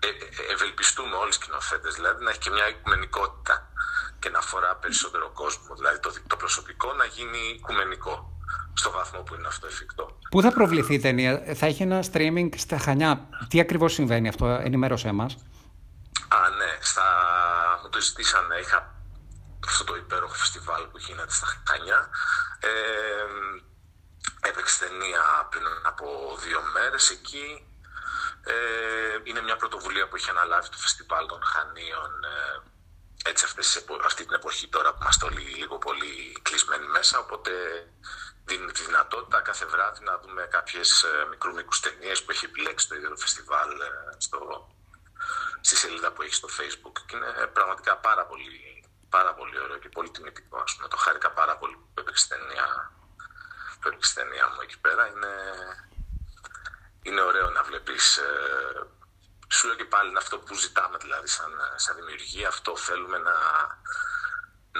ε, 0.00 0.08
ε, 0.08 0.52
ευελπιστούμε 0.52 1.16
όλοι 1.16 1.28
οι 1.28 1.32
σκηνοθέτες, 1.32 1.94
δηλαδή 1.94 2.24
να 2.24 2.30
έχει 2.30 2.38
και 2.38 2.50
μια 2.50 2.68
οικουμενικότητα 2.68 3.72
και 4.18 4.30
να 4.30 4.38
αφορά 4.38 4.76
περισσότερο 4.76 5.30
κόσμο. 5.30 5.74
Δηλαδή 5.74 5.98
το, 6.00 6.12
το 6.26 6.36
προσωπικό 6.36 6.92
να 6.92 7.04
γίνει 7.04 7.38
οικουμενικό 7.48 8.32
στο 8.74 8.90
βαθμό 8.90 9.20
που 9.20 9.34
είναι 9.34 9.46
αυτό 9.46 9.66
εφικτό. 9.66 10.18
Πού 10.30 10.42
θα 10.42 10.52
προβληθεί 10.52 10.94
η 10.94 11.00
ταινία, 11.00 11.42
θα 11.54 11.66
έχει 11.66 11.82
ένα 11.82 12.04
streaming 12.12 12.48
στα 12.56 12.78
Χανιά. 12.78 13.28
Τι 13.48 13.60
ακριβώς 13.60 13.92
συμβαίνει 13.92 14.28
αυτό, 14.28 14.46
ενημέρωσέ 14.46 15.12
μας. 15.12 15.34
Α, 16.28 16.38
ναι, 16.58 16.78
στα... 16.80 17.06
μου 17.82 17.88
το 17.88 18.00
ζητήσανε. 18.00 18.56
Είχα 18.56 18.94
αυτό 19.66 19.84
το 19.84 19.94
υπέροχο 19.96 20.34
φεστιβάλ 20.34 20.82
που 20.82 20.98
γίνεται 20.98 21.32
στα 21.32 21.46
Χανιά. 21.68 22.08
Ε, 22.60 22.68
έπαιξε 24.48 24.78
ταινία 24.78 25.22
πριν 25.50 25.66
από 25.82 26.06
δύο 26.44 26.60
μέρες 26.74 27.10
εκεί. 27.10 27.66
Ε, 28.44 28.54
είναι 29.22 29.42
μια 29.42 29.56
πρωτοβουλία 29.56 30.08
που 30.08 30.16
έχει 30.16 30.30
αναλάβει 30.30 30.68
το 30.68 30.76
φεστιβάλ 30.76 31.26
των 31.26 31.42
Χανίων 31.42 32.12
ε, 32.24 33.30
έτσι 33.30 33.44
αυτές, 33.44 33.84
αυτή 34.04 34.24
την 34.24 34.34
εποχή 34.34 34.68
τώρα 34.68 34.90
που 34.92 34.98
είμαστε 35.02 35.24
όλοι 35.24 35.40
λίγο 35.40 35.78
πολύ 35.78 36.38
κλεισμένοι 36.42 36.86
μέσα 36.86 37.18
οπότε 37.18 37.50
δίνει 38.44 38.72
τη 38.72 38.82
δυνατότητα 38.84 39.40
κάθε 39.40 39.66
βράδυ 39.66 40.04
να 40.04 40.18
δούμε 40.18 40.42
κάποιες 40.50 41.02
ε, 41.02 41.26
μικρού 41.30 41.54
μήκους 41.54 41.80
ταινίες 41.80 42.22
που 42.22 42.30
έχει 42.30 42.44
επιλέξει 42.44 42.88
το 42.88 42.94
ίδιο 42.94 43.08
το 43.08 43.16
φεστιβάλ 43.16 43.80
ε, 43.80 43.86
στο, 44.18 44.68
στη 45.60 45.76
σελίδα 45.76 46.12
που 46.12 46.22
έχει 46.22 46.34
στο 46.34 46.48
facebook 46.58 46.96
και 47.06 47.16
είναι 47.16 47.46
πραγματικά 47.46 47.96
πάρα 47.96 48.26
πολύ, 48.26 48.84
πάρα 49.08 49.34
πολύ 49.34 49.58
ωραίο 49.60 49.78
και 49.78 49.88
πολύ 49.88 50.10
τιμητικό 50.10 50.58
ας 50.58 50.74
πούμε. 50.74 50.88
το 50.88 50.96
χάρηκα 50.96 51.30
πάρα 51.30 51.56
πολύ 51.56 51.74
που 51.74 52.00
έπαιξε 52.00 52.28
ταινία, 52.28 52.92
που 53.80 53.88
έπαιξε 53.88 54.14
ταινία 54.14 54.48
μου 54.48 54.60
εκεί 54.62 54.78
πέρα 54.78 55.06
είναι, 55.06 55.34
είναι 57.02 57.20
ωραίο 57.20 57.50
να 57.50 57.62
βλέπεις 57.62 58.16
ε, 58.16 58.86
σου 59.48 59.66
λέω 59.66 59.76
και 59.76 59.84
πάλι 59.84 60.08
είναι 60.08 60.18
αυτό 60.18 60.38
που 60.38 60.54
ζητάμε 60.54 60.96
δηλαδή 61.00 61.26
σαν, 61.26 61.52
σαν 61.76 61.96
δημιουργία 61.96 62.48
αυτό 62.48 62.76
θέλουμε 62.76 63.18
να 63.18 63.34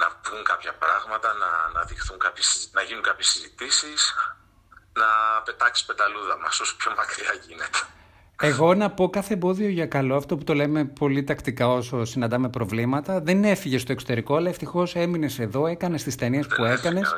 να 0.01 0.07
πούν 0.23 0.43
κάποια 0.43 0.73
πράγματα, 0.83 1.27
να, 1.41 1.79
να, 1.79 1.85
δειχθούν 1.85 2.17
κάποιες, 2.19 2.69
να 2.73 2.81
γίνουν 2.81 3.03
κάποιες 3.03 3.27
συζητήσεις, 3.27 4.13
να 4.93 5.07
πετάξει 5.45 5.85
πεταλούδα 5.85 6.37
μας 6.43 6.59
όσο 6.59 6.75
πιο 6.75 6.91
μακριά 6.97 7.33
γίνεται. 7.47 7.79
Εγώ 8.41 8.73
να 8.73 8.89
πω 8.89 9.09
κάθε 9.09 9.33
εμπόδιο 9.33 9.69
για 9.69 9.85
καλό, 9.85 10.15
αυτό 10.15 10.37
που 10.37 10.43
το 10.43 10.53
λέμε 10.53 10.85
πολύ 10.85 11.23
τακτικά 11.23 11.67
όσο 11.67 12.05
συναντάμε 12.05 12.49
προβλήματα. 12.49 13.21
Δεν 13.21 13.43
έφυγε 13.43 13.77
στο 13.77 13.91
εξωτερικό, 13.91 14.35
αλλά 14.35 14.49
ευτυχώς 14.49 14.95
έμεινες 14.95 15.39
εδώ, 15.39 15.67
έκανες 15.67 16.03
τις 16.03 16.15
ταινίες 16.15 16.47
που 16.47 16.63
έκανες. 16.63 17.15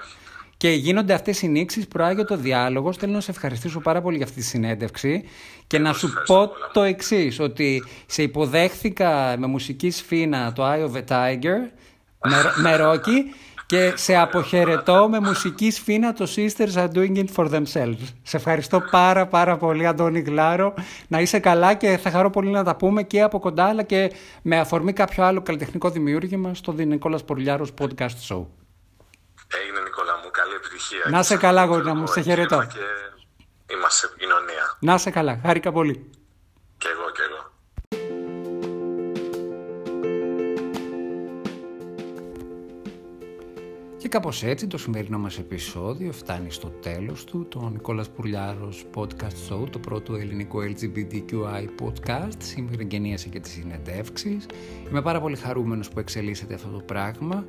Και 0.58 0.70
γίνονται 0.70 1.14
αυτές 1.14 1.42
οι 1.42 1.48
νήξεις, 1.48 1.88
προάγει 1.88 2.24
το 2.24 2.38
διάλογο. 2.38 2.94
Θέλω 2.94 3.14
να 3.14 3.22
σε 3.22 3.32
ευχαριστήσω 3.32 3.80
πάρα 3.80 4.02
πολύ 4.02 4.16
για 4.16 4.26
αυτή 4.26 4.40
τη 4.40 4.46
συνέντευξη 4.46 5.30
και 5.68 5.80
να 5.80 5.94
σου 5.94 6.14
πω 6.26 6.52
το 6.74 6.82
εξής: 6.82 7.40
Ότι 7.40 7.84
σε 8.06 8.22
υποδέχθηκα 8.22 9.36
με 9.38 9.48
μουσική 9.48 9.92
σφίνα 9.92 10.54
το 10.54 10.64
Eye 10.66 10.90
of 10.90 10.94
a 10.94 11.04
Tiger 11.08 11.72
με, 12.56 12.76
ρόκι 12.76 13.34
και 13.66 13.94
σε 13.96 14.16
αποχαιρετώ 14.16 15.08
με 15.10 15.20
μουσική 15.20 15.72
σφίνα 15.72 16.14
το 16.14 16.28
Sisters 16.36 16.74
are 16.74 16.90
doing 16.92 17.16
it 17.16 17.26
for 17.36 17.50
themselves. 17.50 18.08
Σε 18.24 18.38
ευχαριστώ 18.38 18.82
πάρα 18.92 19.28
πάρα 19.28 19.58
πολύ 19.58 19.88
Αντώνη 19.88 20.20
Γλάρο. 20.20 20.74
Να 21.08 21.20
είσαι 21.20 21.40
καλά 21.40 21.74
και 21.74 21.98
θα 21.98 22.12
χαρώ 22.12 22.30
πολύ 22.30 22.50
να 22.50 22.64
τα 22.64 22.76
πούμε 22.76 23.04
και 23.04 23.22
από 23.22 23.40
κοντά 23.40 23.66
αλλά 23.66 23.84
και 23.84 24.12
με 24.42 24.60
αφορμή 24.60 24.94
κάποιο 24.94 25.24
άλλο 25.24 25.42
καλλιτεχνικό 25.42 25.90
δημιούργημα 25.90 26.54
στο 26.54 26.72
Νικόλας 26.72 27.24
Πορλιάρος 27.24 27.74
Podcast 27.80 28.18
Show. 28.28 28.46
Έγινε 29.62 29.80
Νικόλα 29.84 30.14
μου, 30.24 30.30
καλή 30.32 30.54
επιτυχία. 30.56 31.10
Να 31.10 31.24
σε 31.24 31.38
καλά 31.38 31.66
γόρνα 31.66 31.96
μου, 31.96 32.08
σε 32.08 32.22
χαιρετώ. 32.22 32.56
είμαστε 33.68 33.90
σε 33.90 34.06
επικοινωνία. 34.06 34.78
Να 34.80 34.98
σε 34.98 35.10
καλά, 35.10 35.40
χάρηκα 35.44 35.72
πολύ. 35.72 36.10
Κάπως 44.16 44.44
έτσι 44.44 44.68
το 44.68 44.78
σημερινό 44.78 45.18
μας 45.18 45.38
επεισόδιο 45.38 46.12
φτάνει 46.12 46.52
στο 46.52 46.68
τέλος 46.68 47.24
του. 47.24 47.46
Το 47.50 47.70
Νικόλας 47.70 48.10
Πουρλιάρος 48.10 48.86
Podcast 48.96 49.50
Show, 49.50 49.70
το 49.70 49.80
πρώτο 49.80 50.16
ελληνικό 50.16 50.60
LGBTQI 50.60 51.66
podcast. 51.84 52.38
Σήμερα 52.38 52.82
εγγενίασε 52.82 53.30
και 53.30 53.40
τις 53.40 53.52
συνεντεύξεις. 53.52 54.46
Είμαι 54.90 55.02
πάρα 55.02 55.22
πολύ 55.22 55.36
χαρούμενος 55.36 55.90
που 55.90 56.00
εξελίσσεται 56.00 56.54
αυτό 56.54 56.70
το 56.70 56.82
πράγμα. 56.86 57.46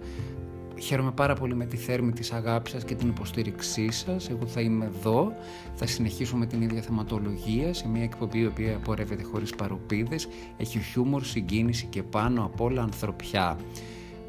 Χαίρομαι 0.78 1.12
πάρα 1.12 1.34
πολύ 1.34 1.54
με 1.54 1.66
τη 1.66 1.76
θέρμη 1.76 2.12
της 2.12 2.32
αγάπης 2.32 2.72
σας 2.72 2.84
και 2.84 2.94
την 2.94 3.08
υποστήριξή 3.08 3.90
σας. 3.90 4.30
Εγώ 4.30 4.46
θα 4.46 4.60
είμαι 4.60 4.84
εδώ, 4.84 5.32
θα 5.74 5.86
συνεχίσω 5.86 6.36
με 6.36 6.46
την 6.46 6.62
ίδια 6.62 6.80
θεματολογία 6.80 7.74
σε 7.74 7.88
μια 7.88 8.02
εκπομπή 8.02 8.38
η 8.38 8.46
οποία 8.46 8.76
απορρεύεται 8.76 9.22
χωρίς 9.22 9.54
παροπίδες, 9.54 10.28
έχει 10.56 10.78
χιούμορ, 10.78 11.24
συγκίνηση 11.24 11.86
και 11.86 12.02
πάνω 12.02 12.44
απ' 12.44 12.60
όλα 12.60 12.82
ανθρωπιά. 12.82 13.56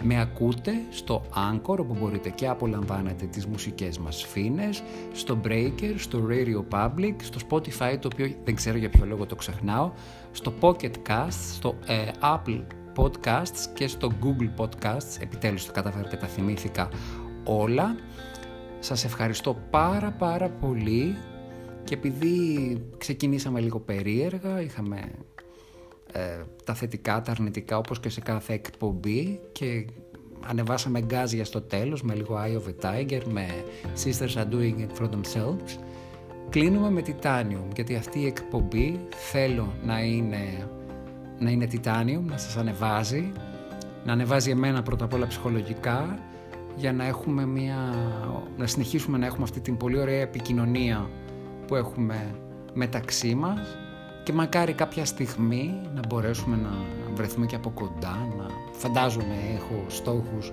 Με 0.03 0.19
ακούτε 0.19 0.71
στο 0.89 1.21
Anchor 1.51 1.77
όπου 1.77 1.95
μπορείτε 1.99 2.29
και 2.29 2.47
απολαμβάνετε 2.47 3.25
τις 3.25 3.45
μουσικές 3.45 3.97
μας 3.97 4.25
φίνες, 4.25 4.83
στο 5.13 5.39
Breaker, 5.43 5.93
στο 5.95 6.27
Radio 6.29 6.75
Public, 6.77 7.13
στο 7.21 7.39
Spotify 7.49 7.97
το 7.99 8.09
οποίο 8.13 8.35
δεν 8.43 8.55
ξέρω 8.55 8.77
για 8.77 8.89
ποιο 8.89 9.05
λόγο 9.05 9.25
το 9.25 9.35
ξεχνάω, 9.35 9.91
στο 10.31 10.53
Pocket 10.59 10.91
Cast, 11.07 11.53
στο 11.53 11.75
ε, 11.85 12.11
Apple 12.21 12.63
Podcasts 12.95 13.65
και 13.73 13.87
στο 13.87 14.11
Google 14.21 14.63
Podcasts, 14.63 15.21
επιτέλους 15.21 15.65
το 15.65 15.71
καταφέρω 15.71 16.07
και 16.07 16.17
τα 16.17 16.27
θυμήθηκα 16.27 16.89
όλα. 17.43 17.95
Σας 18.79 19.03
ευχαριστώ 19.03 19.57
πάρα 19.69 20.11
πάρα 20.11 20.49
πολύ 20.49 21.15
και 21.83 21.93
επειδή 21.93 22.77
ξεκινήσαμε 22.97 23.59
λίγο 23.59 23.79
περίεργα, 23.79 24.61
είχαμε 24.61 24.99
ε, 26.17 26.43
τα 26.63 26.73
θετικά, 26.73 27.21
τα 27.21 27.31
αρνητικά 27.31 27.77
όπως 27.77 27.99
και 27.99 28.09
σε 28.09 28.21
κάθε 28.21 28.53
εκπομπή 28.53 29.39
και 29.51 29.85
ανεβάσαμε 30.47 31.01
γκάζια 31.01 31.45
στο 31.45 31.61
τέλος 31.61 32.01
με 32.01 32.13
λίγο 32.13 32.39
Eye 32.43 32.57
of 32.57 32.85
a 32.85 32.85
Tiger, 32.85 33.21
με 33.29 33.47
Sisters 34.03 34.35
are 34.35 34.53
doing 34.53 34.79
it 34.79 35.01
for 35.01 35.09
themselves. 35.09 35.79
Κλείνουμε 36.49 36.89
με 36.89 37.01
Titanium 37.05 37.75
γιατί 37.75 37.95
αυτή 37.95 38.19
η 38.19 38.25
εκπομπή 38.25 38.99
θέλω 39.31 39.73
να 39.83 39.99
είναι, 39.99 40.69
να 41.39 41.49
είναι 41.49 41.67
Titanium, 41.71 42.21
να 42.25 42.37
σας 42.37 42.57
ανεβάζει, 42.57 43.31
να 44.05 44.11
ανεβάζει 44.11 44.49
εμένα 44.49 44.83
πρώτα 44.83 45.05
απ' 45.05 45.13
όλα 45.13 45.27
ψυχολογικά 45.27 46.19
για 46.75 46.93
να 46.93 47.05
έχουμε 47.05 47.45
μια, 47.45 47.93
να 48.57 48.67
συνεχίσουμε 48.67 49.17
να 49.17 49.25
έχουμε 49.25 49.43
αυτή 49.43 49.59
την 49.59 49.77
πολύ 49.77 49.99
ωραία 49.99 50.21
επικοινωνία 50.21 51.09
που 51.67 51.75
έχουμε 51.75 52.35
μεταξύ 52.73 53.35
μας 53.35 53.77
και 54.27 54.33
μακάρι 54.33 54.73
κάποια 54.73 55.05
στιγμή 55.05 55.81
να 55.95 56.01
μπορέσουμε 56.07 56.55
να 56.55 56.69
βρεθούμε 57.13 57.45
και 57.45 57.55
από 57.55 57.69
κοντά, 57.69 58.27
να 58.37 58.47
φαντάζομαι 58.71 59.35
έχω 59.55 59.85
στόχους 59.87 60.51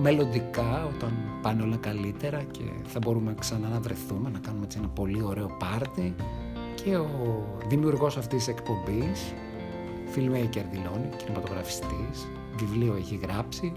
μελλοντικά 0.00 0.90
όταν 0.96 1.12
πάνε 1.42 1.62
όλα 1.62 1.76
καλύτερα 1.76 2.42
και 2.50 2.62
θα 2.86 2.98
μπορούμε 2.98 3.34
ξανά 3.38 3.68
να 3.68 3.80
βρεθούμε, 3.80 4.30
να 4.30 4.38
κάνουμε 4.38 4.64
έτσι 4.64 4.78
ένα 4.78 4.88
πολύ 4.88 5.22
ωραίο 5.22 5.56
πάρτι. 5.58 6.14
Και 6.84 6.96
ο 6.96 7.46
δημιουργός 7.68 8.16
αυτής 8.16 8.38
της 8.44 8.48
εκπομπής, 8.48 9.32
filmmaker 10.14 10.64
δηλώνει, 10.70 11.08
κινηματογραφιστής, 11.16 12.28
βιβλίο 12.56 12.94
έχει 12.94 13.20
γράψει, 13.22 13.72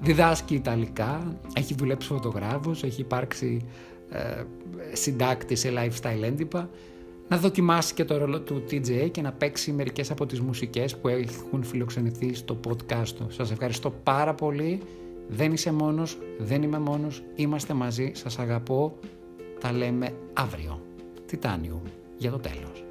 διδάσκει 0.00 0.54
Ιταλικά, 0.54 1.36
έχει 1.54 1.74
δουλέψει 1.74 2.08
φωτογράφος, 2.08 2.82
έχει 2.82 3.00
υπάρξει 3.00 3.66
ε, 4.10 4.44
συντάκτης 4.92 5.60
σε 5.60 5.72
lifestyle 5.76 6.22
έντυπα 6.22 6.68
να 7.32 7.38
δοκιμάσει 7.38 7.94
και 7.94 8.04
το 8.04 8.16
ρόλο 8.16 8.40
του 8.40 8.64
TJ 8.70 9.08
και 9.10 9.20
να 9.22 9.32
παίξει 9.32 9.72
μερικές 9.72 10.10
από 10.10 10.26
τις 10.26 10.40
μουσικές 10.40 10.96
που 10.96 11.08
έχουν 11.08 11.64
φιλοξενηθεί 11.64 12.34
στο 12.34 12.60
podcast 12.68 13.08
του. 13.08 13.26
Σας 13.28 13.50
ευχαριστώ 13.50 13.90
πάρα 14.02 14.34
πολύ. 14.34 14.80
Δεν 15.28 15.52
είσαι 15.52 15.72
μόνος, 15.72 16.18
δεν 16.38 16.62
είμαι 16.62 16.78
μόνος, 16.78 17.22
είμαστε 17.34 17.74
μαζί, 17.74 18.10
σας 18.14 18.38
αγαπώ. 18.38 18.98
Τα 19.60 19.72
λέμε 19.72 20.14
αύριο. 20.32 20.82
Titanium 21.30 21.80
για 22.16 22.30
το 22.30 22.38
τέλος. 22.38 22.84